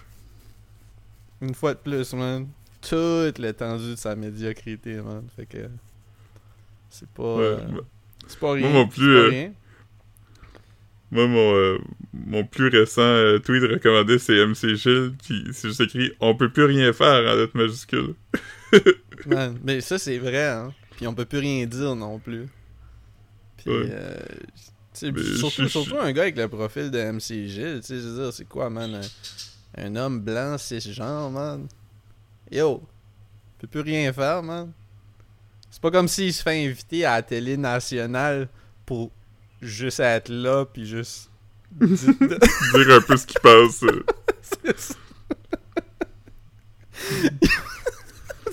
[1.41, 2.47] une fois de plus, man,
[2.81, 5.27] toute l'étendue de sa médiocrité, man.
[5.35, 5.69] Fait que
[6.89, 7.35] c'est pas.
[7.35, 7.43] Ouais.
[7.43, 7.81] euh,
[8.27, 8.69] c'est pas rien.
[8.69, 9.53] mon plus, c'est pas euh, rien.
[11.11, 11.77] Moi, mon, euh,
[12.13, 16.49] mon plus récent euh, tweet recommandé, c'est MC Gilles, pis c'est juste écrit «On peut
[16.49, 18.15] plus rien faire» en lettres majuscules.
[19.27, 20.73] Man, mais ça, c'est vrai, hein.
[20.97, 22.47] Puis on peut plus rien dire non plus.
[23.57, 23.87] Puis, Ouais.
[23.89, 24.17] euh,
[24.93, 25.17] surtout,
[25.63, 28.33] je- surtout un gars avec le profil de MC Gilles, tu sais, je veux dire,
[28.33, 28.99] c'est quoi, man?
[29.75, 31.67] Un, un homme blanc, cisgenre, man?
[32.51, 32.83] Yo,
[33.59, 34.71] peut plus rien faire, man.
[35.75, 38.47] C'est pas comme s'il se fait inviter à la télé nationale
[38.85, 39.11] pour
[39.61, 41.29] juste être là, puis juste...
[41.81, 43.83] Dire un peu ce qui passe.
[43.83, 44.05] euh.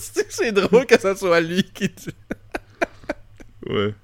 [0.00, 1.92] c'est c'est drôle que ça soit lui qui...
[3.68, 3.94] Ouais.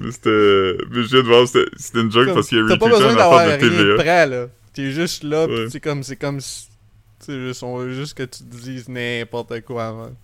[0.00, 0.76] Mais c'était...
[0.90, 2.78] Mais je viens de voir, c'était c'était une joke Comme, parce qu'il y a T'as
[2.78, 3.94] pas retweeté besoin un d'avoir affaire de TVA.
[3.94, 4.46] prêt, là.
[4.72, 6.40] T'es juste là, pis c'est comme, c'est comme.
[6.40, 10.16] C'est juste, on veut juste que tu te dises n'importe quoi, man.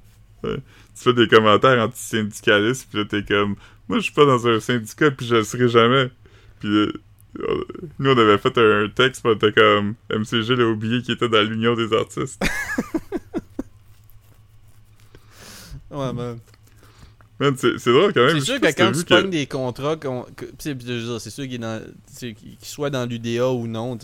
[0.96, 3.56] Tu fais des commentaires anti-syndicalistes, pis là, t'es comme...
[3.88, 6.10] Moi, je suis pas dans un syndicat, puis je le serai jamais.
[6.60, 6.92] Puis euh,
[7.98, 9.94] nous, on avait fait un texte, pis on était comme...
[10.10, 12.42] MC Gilles a oublié qu'il était dans l'Union des artistes.
[15.94, 16.38] Ouais, man.
[17.38, 18.40] Man, c'est drôle quand même.
[18.40, 20.06] C'est je sûr que quand tu pognes des contrats, puis
[20.58, 21.60] c'est sûr qu'il
[22.18, 23.98] qu'il soit dans l'UDA ou non,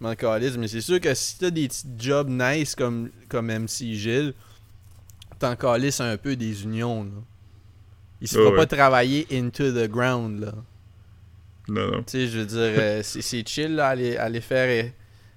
[0.00, 4.34] mais c'est sûr que si t'as des petits jobs nice comme, comme MC Gilles,
[5.38, 7.10] t'en calisses un peu des unions, là.
[8.20, 10.52] Il se Ah fera pas travailler into the ground, là.
[11.68, 12.02] Non, non.
[12.02, 14.90] Tu sais, je veux dire, euh, c'est chill, là, aller, aller faire...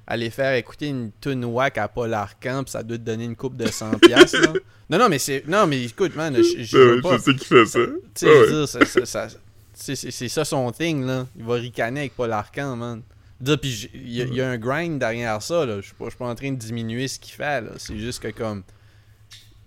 [0.09, 3.35] Aller faire écouter une tune whack à Paul Arcand, pis ça doit te donner une
[3.35, 4.53] coupe de 100 piastres, là.
[4.89, 5.43] Non, non, mais c'est...
[5.45, 7.17] Non, mais écoute, man, je, je Ah veux ouais, pas...
[7.17, 7.79] je sais qu'il fait ça?
[7.79, 8.45] Tu sais, Ah je ouais.
[8.45, 9.37] veux dire, ça, ça, ça-
[9.73, 11.27] c'est- ça son thing, là.
[11.35, 13.01] Il va ricaner avec Paul Arcand, man.
[13.41, 15.81] Dire, Puis il y, a- il y a un grind derrière ça, là.
[15.81, 17.71] Je suis pas, pas en train de diminuer ce qu'il fait, là.
[17.75, 18.63] C'est juste que, comme.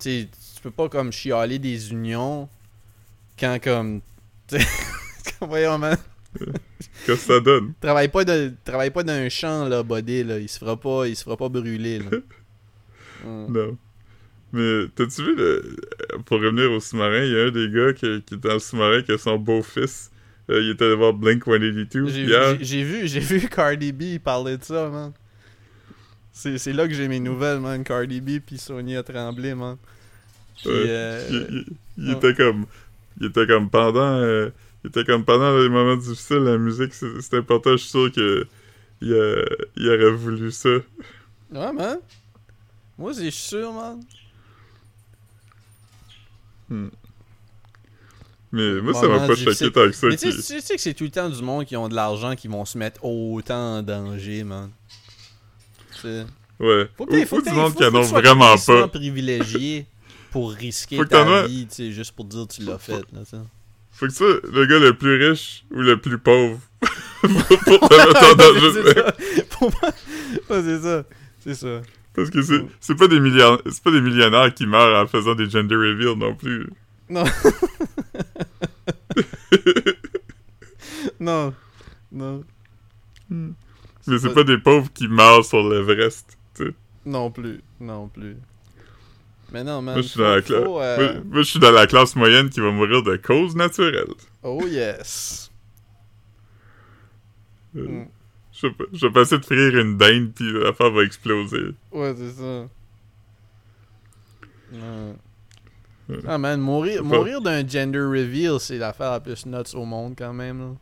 [0.02, 0.26] Tu
[0.62, 2.48] peux pas, comme, chialer des unions
[3.38, 4.00] quand, comme.
[5.40, 5.96] Voyons, man.
[7.06, 7.72] Qu'est-ce que ça donne?
[7.80, 10.38] Travaille pas, de, travaille pas d'un champ, là, body, là.
[10.38, 12.06] Il se fera pas, il se fera pas brûler, là.
[13.24, 13.46] Hum.
[13.52, 13.76] Non.
[14.52, 15.76] Mais t'as-tu vu, le...
[16.24, 18.58] pour revenir au sous-marin, il y a un des gars qui, qui est dans le
[18.58, 20.10] sous-marin qui a son beau-fils.
[20.50, 22.56] Euh, il était allé voir Blink 182 J'ai hier.
[22.58, 25.12] j'ai- j'ai vu, j'ai vu Cardi B parler de ça, man.
[26.32, 27.82] C'est c'est là que j'ai mes nouvelles, man.
[27.84, 29.76] Cardi B puis Sonia Tremblay, man.
[30.64, 30.72] Ouais.
[30.72, 31.66] euh, Il, il-
[31.98, 32.16] il ouais.
[32.16, 32.66] était comme.
[33.20, 34.14] Il était comme pendant.
[34.16, 34.50] euh,
[34.84, 37.72] il était comme pendant les moments difficiles, la musique, c'est important.
[37.72, 38.46] Je suis sûr que.
[39.02, 39.44] Il, a-
[39.76, 40.68] il aurait voulu ça.
[41.50, 41.98] Ouais, man.
[42.98, 44.00] Moi, c'est sûr, man.
[48.52, 50.08] Mais moi, ça m'a pas choqué tant que ça.
[50.08, 52.48] Mais tu sais que c'est tout le temps du monde qui ont de l'argent qui
[52.48, 54.70] vont se mettre autant en danger, man.
[56.04, 56.88] Ouais.
[56.96, 58.20] Faut que faut ou que du monde faut- qui en faut ont que tu sois
[58.20, 58.88] vraiment pas.
[58.88, 59.86] privilégié
[60.30, 62.78] pour risquer Faut que t'en ta vie, tu sais, juste pour dire que tu l'as
[62.78, 63.20] fait, là.
[63.92, 66.58] Faut que tu sois le gars le plus riche ou le plus pauvre.
[67.20, 68.72] pour pour te mettre en danger.
[68.74, 69.12] c'est ça.
[69.50, 69.90] Pour moi-
[70.50, 71.04] Ouais, c'est ça.
[71.44, 71.82] C'est ça.
[72.14, 75.34] Parce que c'est c'est pas des millionnaires, c'est pas des millionnaires qui meurent en faisant
[75.34, 76.68] des gender reveals non plus.
[77.08, 77.24] Non.
[81.20, 81.54] non.
[82.12, 82.44] Non.
[84.06, 86.36] Mais c'est pas- des pauvres qui meurent sur l'Everest.
[86.54, 86.74] tu sais.
[87.06, 87.60] Non plus.
[87.80, 88.36] Non plus.
[89.52, 89.94] Mais non, man.
[89.94, 92.48] Moi, je suis dans la faut, euh, Moi, moi, je suis dans la classe moyenne
[92.50, 94.14] qui va mourir de causes naturelles.
[94.42, 95.50] Oh yes.
[97.76, 98.08] Euh, Mm.
[98.52, 101.74] Je vais pas- je vais passer de frire une dinde puis l'affaire va exploser.
[101.92, 102.66] Ouais, c'est ça.
[106.26, 110.32] Ah man, mourir, mourir d'un gender reveal, c'est l'affaire la plus nuts au monde quand
[110.32, 110.58] même.
[110.60, 110.74] Là.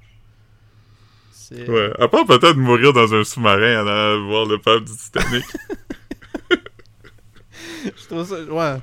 [1.48, 1.68] C'est...
[1.68, 1.90] Ouais.
[1.98, 5.44] À part peut-être mourir dans un sous-marin en allant voir le peuple du Titanic.
[7.84, 8.42] Je trouve ça.
[8.44, 8.80] Ouais.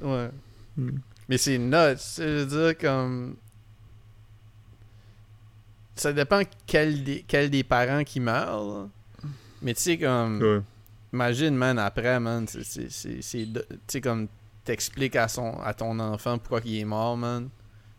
[0.00, 0.30] Ouais.
[0.76, 0.98] Hmm.
[1.28, 1.98] Mais c'est nuts.
[2.18, 3.36] Je veux dire, comme.
[5.96, 8.50] Ça dépend quel des, quel des parents qui meurt.
[8.66, 8.88] là.
[9.62, 10.40] Mais tu sais, comme.
[10.42, 10.60] ouais.
[11.12, 12.46] Imagine, man, après, man.
[12.46, 13.22] c'est- Tu
[13.86, 14.28] sais, comme.
[14.64, 17.48] T'expliques à, son, à ton enfant pourquoi il est mort, man.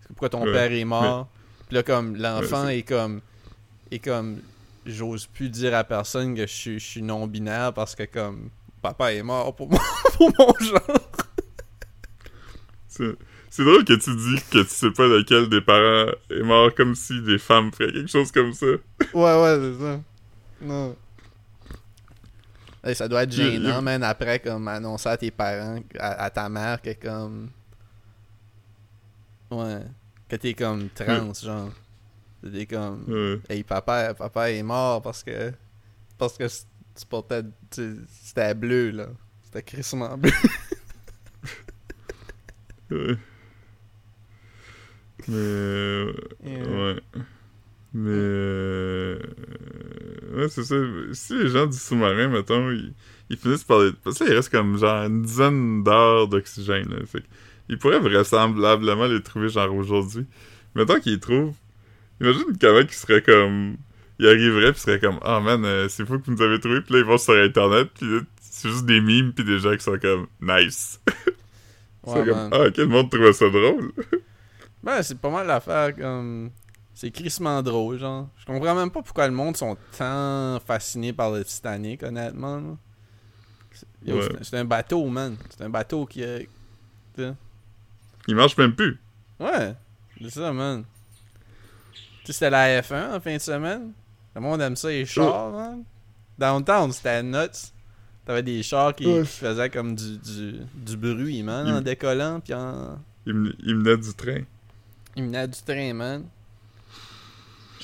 [0.08, 1.28] Pourquoi ton Ouais, père est mort.
[1.68, 2.16] Puis là, comme.
[2.16, 3.22] L'enfant Ouais, est comme.
[3.92, 4.42] Est comme.
[4.86, 8.50] J'ose plus dire à personne que je suis, je suis non-binaire parce que, comme.
[8.82, 9.80] Papa est mort pour mon,
[10.14, 11.10] pour mon genre.
[12.88, 13.16] C'est
[13.56, 16.94] c'est drôle que tu dis que tu sais pas lequel des parents est mort comme
[16.94, 18.66] si des femmes feraient quelque chose comme ça.
[18.66, 18.82] Ouais,
[19.14, 20.02] ouais, c'est ça.
[20.62, 20.96] Non.
[22.84, 26.50] Hey, ça doit être gênant, man, après, comme, annoncer à tes parents, à, à ta
[26.50, 27.50] mère, que comme...
[29.52, 29.84] Ouais.
[30.28, 31.72] Que t'es comme trans, genre.
[32.44, 33.04] T'es comme...
[33.08, 33.40] Ouais.
[33.50, 35.52] Hey, papa, papa est mort parce que...
[36.18, 37.42] Parce que tu portais...
[37.72, 39.08] C'était bleu, là.
[39.44, 40.32] C'était crissement bleu.
[42.92, 43.18] Ouais.
[45.28, 45.36] Mais...
[45.38, 46.14] euh,
[46.44, 47.02] Ouais.
[47.94, 48.10] Mais...
[48.12, 49.20] euh,
[50.36, 50.76] Ouais, c'est ça.
[51.14, 52.94] Si les gens du sous-marin, mettons, ils,
[53.30, 53.80] ils finissent par...
[53.80, 53.92] Les...
[54.04, 56.90] Parce que là, il reste comme genre une dizaine d'heures d'oxygène.
[56.90, 57.06] là.
[57.06, 57.24] Fait
[57.70, 60.28] ils pourraient vraisemblablement les trouver genre aujourd'hui.
[60.76, 61.56] Mettons qu'ils les trouvent.
[62.22, 63.78] Imagine comment ils seraient comme...
[64.20, 66.80] Ils arriveraient pis seraient comme «Ah man, euh, c'est fou que vous nous avez trouvé.»
[66.82, 69.74] Puis là, ils vont sur Internet pis là, c'est juste des mimes pis des gens
[69.76, 71.00] qui sont comme «Nice.
[72.08, 72.50] Ouais, c'est comme man.
[72.54, 73.92] «Ah, quel monde trouvait ça drôle?
[74.84, 76.52] Ben, c'est pas mal l'affaire comme.
[76.94, 78.30] C'est crissement drôle, genre.
[78.38, 82.58] Je comprends même pas pourquoi le monde sont tant fascinés par le Titanic, honnêtement.
[82.58, 82.78] là.
[83.72, 84.22] C'est- yo, Ouais.
[84.38, 85.36] c'est- C'est un bateau, man.
[85.50, 86.38] C'est un bateau qui a.
[88.28, 89.00] Ils marchent même plus.
[89.40, 89.74] Ouais,
[90.22, 90.84] c'est ça, man.
[92.26, 93.92] Tu sais, c'était la F1 en fin de semaine.
[94.36, 95.84] Le monde aime ça, les chars, man.
[96.38, 97.72] Downtown, c'était nuts.
[98.26, 102.54] T'avais des chars qui, faisaient comme du, du, du bruit, man, Il- en décollant, puis
[102.54, 102.98] en.
[103.28, 103.34] Ils
[103.76, 104.42] menaient du train.
[105.16, 106.24] Il menait du train, man.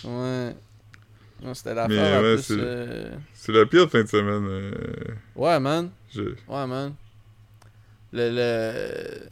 [0.04, 0.56] Ouais.
[1.42, 3.16] Non, c'était la ouais, c'est- euh,
[3.50, 4.46] la pire fin de semaine.
[4.48, 4.72] euh,
[5.36, 5.90] Ouais, man.
[6.14, 6.94] je- Ouais, man.
[8.12, 8.30] Le.
[8.30, 9.30] le...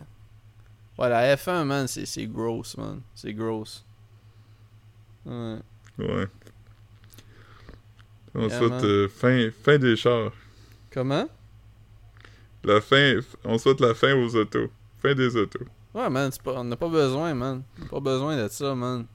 [0.98, 3.02] Ouais, la F1, man, c'est c'est gross, man.
[3.16, 3.84] C'est gross.
[5.26, 5.58] Ouais.
[5.98, 6.28] Ouais.
[8.36, 10.32] On Yeah, souhaite euh, fin, fin des chars.
[10.92, 11.28] Comment?
[12.64, 14.70] La fin, on souhaite la fin aux autos.
[15.02, 15.66] Fin des autos.
[15.94, 17.64] Ouais, man, pas, on n'a pas besoin, man.
[17.78, 19.06] On n'a pas besoin de ça, man.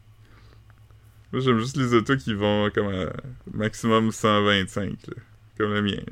[1.33, 3.13] Moi, j'aime juste les autos qui vont comme à
[3.53, 5.15] maximum 125, là.
[5.59, 6.03] Comme le mien.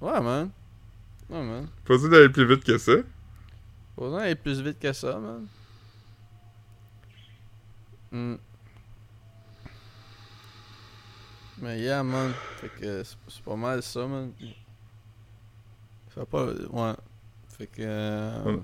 [0.00, 0.50] Ouais, man.
[1.28, 1.66] Ouais, man.
[1.84, 2.96] Pas besoin d'aller plus vite que ça?
[3.96, 5.46] Pas besoin d'aller plus vite que ça, man?
[8.10, 8.36] Hmm.
[11.62, 12.32] Mais yeah, man.
[12.60, 14.32] Fait que c'est pas mal ça, man.
[16.08, 16.46] Fait pas.
[16.46, 16.92] Ouais.
[17.56, 17.82] Fait que.
[17.82, 18.56] euh.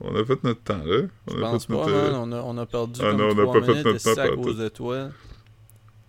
[0.00, 1.06] On a fait notre temps, là.
[1.26, 2.14] On Je a pense fait pas, notre, man.
[2.14, 3.84] euh, On a, on a perdu Ah comme non, on a 3 pas fait minutes
[3.86, 4.98] notre ici temps à cause de toi.
[5.04, 5.10] À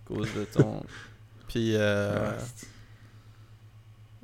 [0.06, 0.82] cause de ton...
[1.48, 2.32] Puis, euh...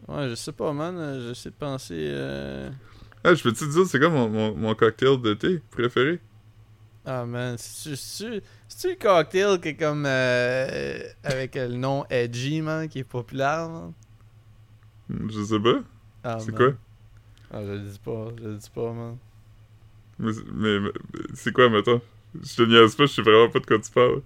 [0.06, 1.20] Ouais, je sais pas, man.
[1.26, 1.94] J'essaie de penser...
[2.10, 2.70] Euh...
[3.24, 6.20] Ah, je peux-tu te dire, c'est quoi mon, mon, mon cocktail de thé préféré?
[7.06, 7.56] Ah, man.
[7.58, 8.42] C'est-tu
[8.88, 10.04] le cocktail qui est comme...
[10.06, 13.92] euh, Avec le nom Edgy, man, qui est populaire, man?
[15.08, 15.82] Je sais pas.
[16.24, 16.72] Ah, c'est quoi?
[17.50, 18.28] Ah, je le dis pas.
[18.38, 19.18] Je le dis pas, man.
[20.18, 20.90] Mais, mais- mais
[21.34, 22.00] c'est quoi, mettons?
[22.42, 24.22] Je te niaise pas, je sais vraiment pas de quoi tu parles.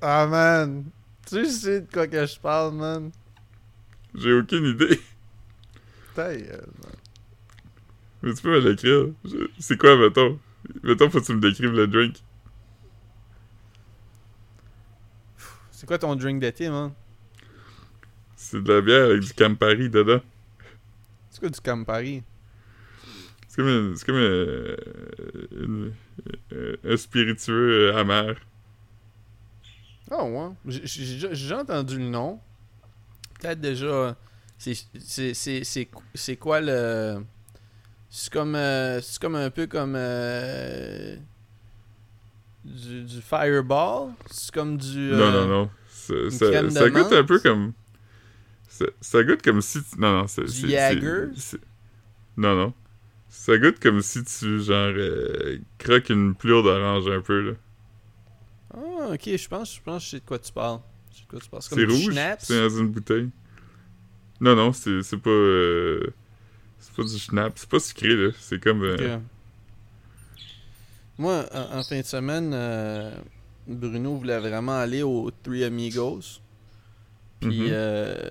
[0.00, 0.90] Ah, man.
[1.26, 3.10] Tu sais de quoi que je parle, man?
[4.14, 5.00] J'ai aucune idée.
[6.14, 6.96] Ta gueule, man.
[8.22, 9.06] Mais tu peux me l'écrire.
[9.58, 10.38] C'est quoi, mettons?
[10.82, 12.16] Mettons, faut que tu me décrives le drink.
[15.70, 16.92] C'est quoi ton drink d'été, man?
[18.36, 20.20] C'est de la bière avec du Campari dedans.
[21.30, 22.22] C'est quoi du Campari?
[23.48, 24.76] C'est comme, un- c'est comme un,
[25.64, 25.92] une-
[26.52, 28.36] euh, un spiritueux euh, amer.
[30.10, 30.48] Ah ouais.
[30.66, 32.40] J'ai- J'ai entendu le nom.
[33.40, 34.16] Peut-être déjà.
[34.58, 35.34] C'est-
[36.14, 37.22] c'est quoi le.
[38.18, 38.54] C'est comme.
[38.54, 39.92] euh, c'est comme un peu comme.
[39.94, 41.16] euh,
[42.64, 44.12] du, du Fireball?
[44.30, 45.12] C'est comme du.
[45.12, 45.70] Non, euh, non, non.
[45.90, 47.74] Ça, ça- ça goûte un peu comme.
[48.68, 49.82] Ça, ça goûte comme si.
[49.82, 50.44] tu- Non, non, c'est.
[50.46, 51.26] Du Jagger?
[52.38, 52.72] Non, non.
[53.28, 57.52] Ça goûte comme si tu, genre, euh, croques une plure d'orange un peu, là.
[58.72, 60.80] Ah, ok, je pense, je pense que je sais de quoi tu parles.
[61.12, 61.62] Je sais de quoi tu parles.
[61.62, 62.14] C'est rouge?
[62.38, 63.30] C'est dans une bouteille?
[64.40, 66.06] Non, non, c'est c'est pas.
[66.78, 67.52] C'est pas du schnapp.
[67.56, 68.30] C'est pas sucré, là.
[68.40, 68.82] C'est comme.
[68.82, 69.18] euh.
[71.18, 73.10] Moi, en, en fin de semaine, euh,
[73.66, 76.40] Bruno voulait vraiment aller au Three Amigos.
[77.40, 77.68] Puis, Mhm.
[77.70, 78.30] euh,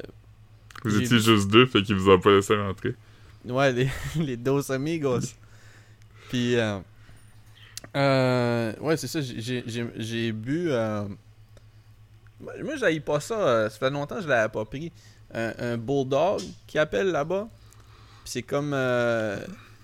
[0.84, 2.96] Vous étiez juste deux, fait qu'ils vous ont pas laissé rentrer.
[3.46, 3.90] ouais, les,
[4.20, 5.20] les Dos Amigos.
[6.30, 6.80] Puis, euh,
[8.80, 10.70] ouais, c'est ça, j'ai- bu.
[12.40, 13.70] moi, j'aille pas ça.
[13.70, 14.92] ça fait longtemps que je l'avais pas pris.
[15.34, 17.48] Un, un Bulldog qui appelle là-bas.
[18.26, 18.74] C'est comme.
[18.74, 19.40] euh,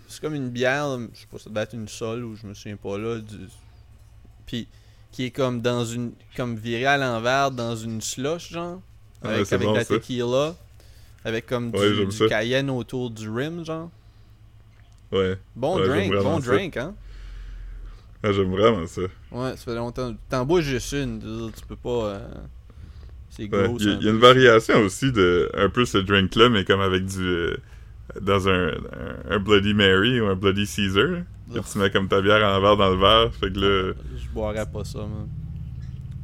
[0.08, 2.54] c'est comme une bière, je sais pas, ça doit être une sol ou je me
[2.54, 3.20] souviens pas là.
[3.20, 3.38] Du...
[4.46, 4.68] Puis
[5.12, 6.12] qui est comme dans une.
[6.36, 8.82] Comme virée à l'envers dans une slush, genre.
[9.24, 9.96] Ah, Avec, bon, la ça.
[9.96, 10.56] tequila.
[11.24, 13.90] Avec comme Ouais, du, cayenne autour du rim, genre.
[15.12, 15.38] Ouais.
[15.56, 16.52] Bon Ouais, drink, bon ça.
[16.52, 16.96] drink, hein.
[18.24, 19.02] Ah, j'aime vraiment ça.
[19.32, 20.14] Ouais, ça fait longtemps.
[20.30, 21.20] T'en bois juste une,
[21.56, 21.90] tu peux pas.
[22.06, 22.30] euh,
[23.30, 23.66] C'est Ouais.
[23.66, 23.78] gros.
[23.80, 26.66] Il y, a- il y a une variation aussi de un peu ce drink-là, mais
[26.66, 27.22] comme avec du.
[27.24, 27.58] euh,
[28.20, 31.24] dans un, un, un Bloody Mary ou un Bloody Caesar.
[31.54, 33.34] Que tu mets comme ta bière en verre dans le verre.
[33.36, 33.94] Fait que là.
[34.18, 35.28] Je boirais pas ça, man.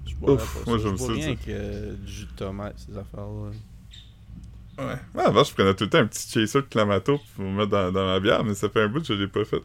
[0.05, 0.65] Je boirais Ouf, pas ça.
[0.65, 3.51] moi, je j'aime bois rien que euh, du jus de tomate, ces affaires-là.
[4.77, 4.95] Ouais.
[5.13, 7.71] Moi, avant, je prenais tout le temps un petit chaser de Clamato pour me mettre
[7.71, 9.61] dans, dans ma bière, mais ça fait un bout que je l'ai pas fait.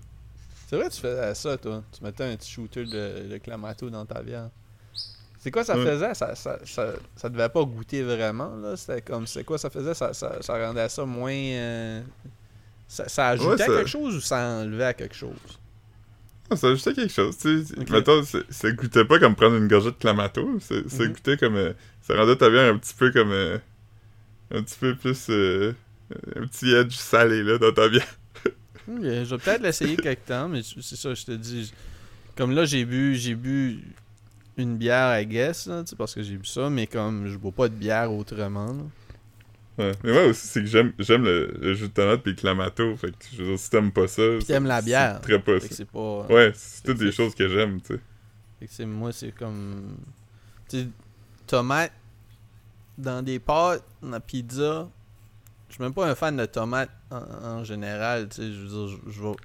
[0.66, 1.82] C'est vrai, tu faisais ça, toi.
[1.92, 4.48] Tu mettais un petit shooter de, de Clamato dans ta bière.
[5.42, 5.84] C'est quoi ça Ouais.
[5.84, 6.14] faisait?
[6.14, 8.76] Ça, ça, ça, ça devait pas goûter vraiment, là.
[8.76, 9.26] C'était comme.
[9.26, 9.92] C'est quoi ça faisait?
[9.92, 11.32] Ça, ça, ça rendait ça moins.
[11.32, 12.00] euh,
[12.86, 15.34] Ça, ajoutait Ouais, à quelque chose ou ça enlevait à quelque chose?
[16.54, 17.80] Ça ajoutait quelque chose, tu sais.
[17.80, 17.90] Ok.
[17.90, 20.60] Mettons, c'est- ça goûtait pas comme prendre une gorgée de Clamato.
[20.60, 21.12] Ça, Mhm.
[21.12, 21.56] goûtait comme.
[21.56, 21.72] euh,
[22.02, 23.32] ça rendait ta bière un petit peu comme.
[23.32, 23.58] euh,
[24.54, 25.26] un petit peu plus.
[25.30, 25.72] euh,
[26.36, 28.06] un petit edge salé, là, dans ta bière.
[28.86, 31.72] Je vais peut-être l'essayer quelque temps, mais c'est ça, je te dis.
[32.36, 33.80] Comme là, j'ai bu, j'ai bu
[34.56, 37.68] une bière, I guess, là, parce que j'ai bu ça, mais comme je bois pas
[37.68, 38.66] de bière autrement.
[38.66, 38.82] là.
[39.78, 39.92] Ouais.
[40.04, 42.94] Mais moi aussi, c'est que j'aime, j'aime le, le jus de tomate pis le Clamato.
[42.96, 44.22] Fait que, je veux dire, si t'aimes pas ça.
[44.36, 45.20] Puis t'aimes la bière.
[45.22, 45.66] Très pas ça.
[45.70, 46.26] c'est pas.
[46.28, 48.00] Ouais, c'est toutes des choses que j'aime, tu sais.
[48.60, 49.96] Fait que c'est moi, c'est comme.
[50.68, 50.88] Tu sais,
[51.46, 51.92] tomate
[52.98, 54.88] dans des pâtes, dans la pizza.
[55.70, 58.52] Je suis même pas un fan de tomates en, en général, tu sais.
[58.52, 59.36] Je veux dire, je, je vais-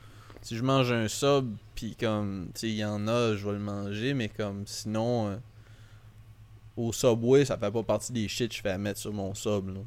[0.42, 2.50] Si je mange un sub, puis comme.
[2.54, 5.28] Tu sais, il y en a, je vais le manger, mais comme sinon.
[5.30, 5.38] euh,
[6.76, 9.34] au Subway, ça fait pas partie des shit que je fais à mettre sur mon
[9.34, 9.80] sub, là.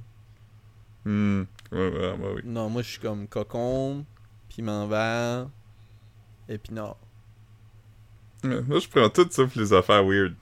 [1.05, 1.43] Hmm.
[1.72, 2.43] Ouais, ouais, ouais, oui.
[2.45, 4.05] Non, moi, je suis comme cocon,
[4.49, 5.49] piment vert,
[6.49, 6.97] épinards.
[8.45, 10.34] Ouais, Moi, je prends tout sauf les affaires weird.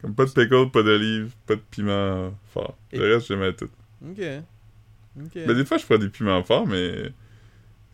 [0.00, 2.76] Comme pas de pickle, pas d'olive, pas de piment fort.
[2.92, 3.70] Et- Le reste, j'aimais tout.
[4.04, 4.20] Ok.
[5.34, 7.12] Mais des fois, je prends des piments forts, mais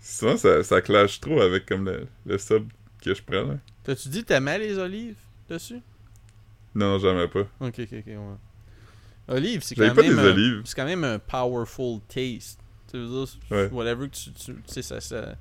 [0.00, 2.68] souvent, ça, ça clash trop avec comme le, le sub
[3.02, 3.42] que je prends.
[3.42, 3.58] Là.
[3.84, 5.16] T'as-tu dit que t'aimais les olives
[5.48, 5.80] dessus?
[6.74, 7.46] Non, jamais pas.
[7.60, 8.16] Ok, ok, ok, ouais.
[9.28, 10.14] Olive, c'est quand pas même.
[10.16, 10.62] des un- olives.
[10.64, 12.58] C'est quand même un powerful taste.
[12.90, 13.68] Tu veux dire, Ouais.
[13.70, 14.30] whatever que tu.
[14.32, 15.00] Tu tu sais, ça.
[15.00, 15.34] ça...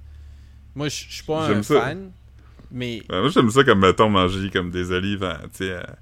[0.76, 1.82] Moi, je suis pas un ça.
[1.82, 2.12] fan,
[2.72, 3.02] mais.
[3.10, 5.98] Ouais, moi, j'aime ça comme, mettons, manger comme des olives, en- tu sais, à-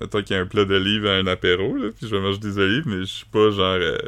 [0.00, 2.38] mettons qu'il y a un plat d'olives à un apéro, là, puis je vais manger
[2.38, 3.76] des olives, mais je suis pas genre...
[3.80, 3.98] euh,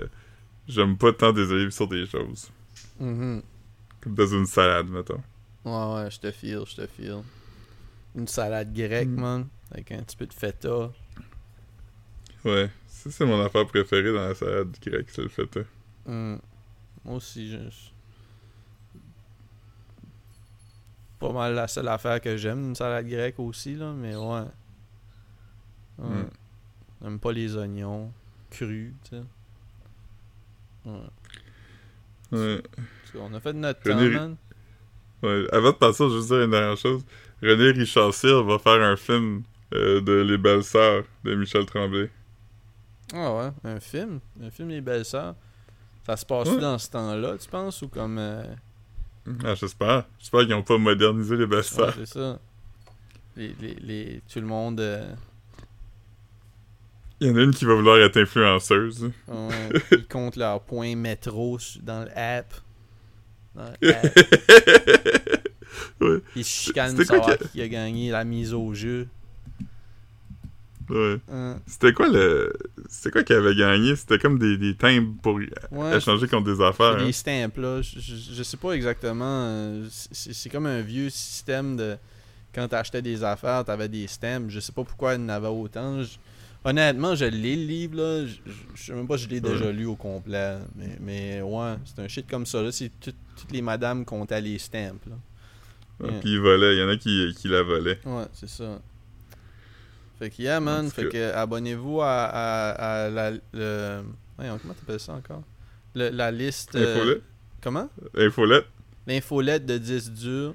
[0.69, 2.49] J'aime pas tant des olives sur des choses.
[3.01, 3.43] Mhm.
[4.01, 5.21] Comme dans une salade, mettons.
[5.65, 7.23] Ouais, ouais, je te feel, je te feel.
[8.17, 9.21] Une salade grecque, Mm.
[9.21, 10.91] man, avec un petit peu de feta.
[12.45, 15.61] Ouais, ça, c'est mon affaire préférée dans la salade grecque, c'est le feta.
[16.07, 16.37] Mm.
[17.05, 17.59] Moi aussi, je.
[21.19, 24.43] Pas mal la seule affaire que j'aime, une salade grecque aussi, là, mais ouais.
[25.99, 26.09] Ouais.
[26.09, 26.31] Mm.
[27.03, 28.13] J'aime pas les oignons
[28.51, 29.23] crus, tu sais.
[30.85, 30.99] Ouais.
[32.33, 32.63] Ouais.
[33.13, 34.37] Qu'on a fait notre René- temps, man.
[35.23, 37.05] Ouais, avant de passer, je veux dire une dernière chose.
[37.43, 39.43] René Richard Cyr va faire un film
[39.75, 42.11] euh, de Les Belles Sœurs de Michel Tremblay.
[43.15, 44.21] Ah ouais, un film?
[44.43, 45.35] Un film Les Belles Sœurs.
[46.07, 46.59] Ça se passe Ouais.
[46.61, 48.19] dans ce temps-là, tu penses, ou comme...
[48.19, 48.43] euh,
[49.45, 50.05] Ah, j'espère.
[50.19, 51.95] J'espère qu'ils ont pas modernisé Les Belles Ouais, Sœurs.
[51.95, 52.39] c'est ça.
[53.37, 54.81] Les, les, les, tout le monde...
[54.81, 55.15] euh,
[57.21, 59.11] Il y en a une qui va vouloir être influenceuse.
[59.29, 62.53] ouais, ils comptent leurs points métro dans l'app.
[63.55, 63.93] Ouais.
[66.01, 69.07] Se de C'était quoi savoir qui a gagné la mise au jeu.
[70.91, 71.19] Ouais.
[71.31, 71.59] Hein.
[71.67, 72.53] C'était quoi le.
[72.89, 73.95] C'était quoi qui avait gagné?
[73.97, 75.39] C'était comme des, des timbres pour
[75.71, 76.97] Ouais, échanger contre des affaires.
[76.99, 77.07] C'est hein.
[77.07, 77.81] des stamps là.
[77.83, 79.25] Je, je- je sais pas exactement.
[79.47, 81.97] euh, C'est comme un vieux système de.
[82.55, 84.49] Quand t'achetais des affaires, t'avais des stamps.
[84.49, 86.03] Je sais pas pourquoi il en avait autant.
[86.03, 86.17] Je-
[86.65, 88.25] Honnêtement, je lis le livre là.
[88.27, 88.35] Je,
[88.81, 90.59] sais même pas si je l'ai déjà lu au complet.
[90.77, 92.61] Mais, mais ouais, c'est un shit comme ça.
[92.63, 92.71] là.
[92.71, 95.17] C'est tout- toutes les madames comptaient les stamps là.
[95.17, 96.21] Ah, Yeah.
[96.21, 96.75] Puis ils volaient.
[96.75, 98.01] Il y en a qui, qui la volaient.
[98.05, 98.81] Ouais, c'est ça.
[100.19, 103.31] Fait que yeah man, fait que abonnez-vous à, à, à la.
[103.53, 104.03] Le...
[104.37, 105.43] Voyons, comment t'appelles ça encore?
[105.95, 106.75] Le- la liste.
[106.75, 107.23] euh, Infolette.
[107.63, 107.89] Comment?
[108.17, 108.67] Infolette.
[109.07, 110.55] L'infolette de 10 durs.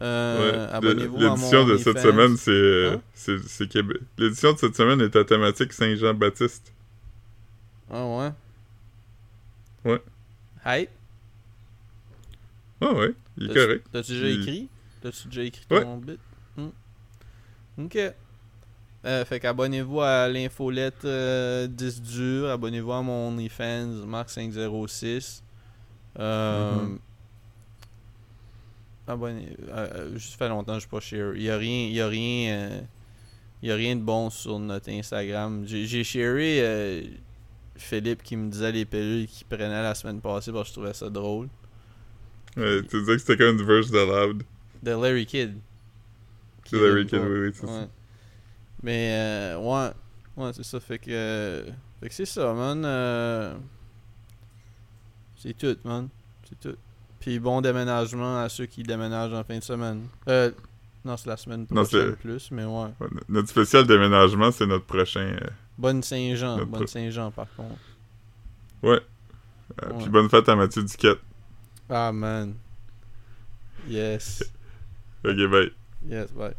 [0.00, 0.72] Euh, Ouais.
[0.74, 2.88] Abonnez-vous L'édition de cette semaine, c'est.
[2.94, 3.00] Hein?
[3.14, 3.98] c'est c'est Québec.
[4.18, 6.72] L'édition de cette semaine est à thématique Saint-Jean-Baptiste.
[7.90, 8.30] Ah ouais?
[9.92, 10.02] Ouais.
[10.66, 10.90] Hype?
[12.80, 13.86] Ah ouais, il est correct.
[13.92, 14.68] T'as-tu déjà Il- écrit?
[15.02, 15.82] T'as-tu déjà écrit Ouais.
[15.82, 16.18] ton bit?
[16.56, 16.68] Hmm.
[17.84, 17.98] Ok.
[19.04, 22.48] Euh, fait qu'abonnez-vous à l'infolette euh, 10 dur.
[22.50, 25.42] Abonnez-vous à mon OnlyFans, Marc506.
[26.18, 26.98] Euh, Mhm.
[29.06, 29.48] Abonnez.
[29.68, 31.34] euh, euh, juste fait longtemps que je suis pas share.
[31.36, 31.86] Il y a rien.
[31.86, 32.82] Il y a rien.
[33.62, 35.64] il y a rien de bon sur notre Instagram.
[35.66, 37.10] J'ai sharé
[37.76, 40.94] Philippe qui me disait les pilules qu'il prenait la semaine passée parce que je trouvais
[40.94, 41.48] ça drôle.
[42.58, 44.42] Ouais, tu disais que c'était comme une verse de Loud.
[44.82, 45.54] De Larry Kidd.
[46.64, 47.72] C'est Qui Larry Kidd, oui, oui, c'est Ouais.
[47.72, 47.88] ça.
[48.82, 49.90] Mais euh, ouais,
[50.36, 50.78] ouais, c'est ça.
[50.80, 51.64] Fait que, euh,
[52.00, 52.82] fait que c'est ça, man.
[52.84, 53.54] euh,
[55.36, 56.08] c'est tout, man.
[56.48, 56.76] C'est tout.
[57.20, 60.06] Puis bon déménagement à ceux qui déménagent en fin de semaine.
[60.28, 60.50] Euh,
[61.04, 62.70] non, c'est la semaine Non, prochaine c'est- plus, mais ouais.
[63.00, 65.36] Ouais, no- notre spécial déménagement, c'est notre prochain.
[65.76, 67.74] Bonne Saint-Jean, Notre bonne Saint-Jean par contre.
[68.84, 69.00] euh, Ouais.
[69.98, 71.18] Puis bonne fête à Mathieu Duquette.
[71.90, 72.60] Ah man.
[73.86, 74.42] Yes.
[75.24, 75.66] Ok, bye.
[76.06, 76.54] Yes, bye.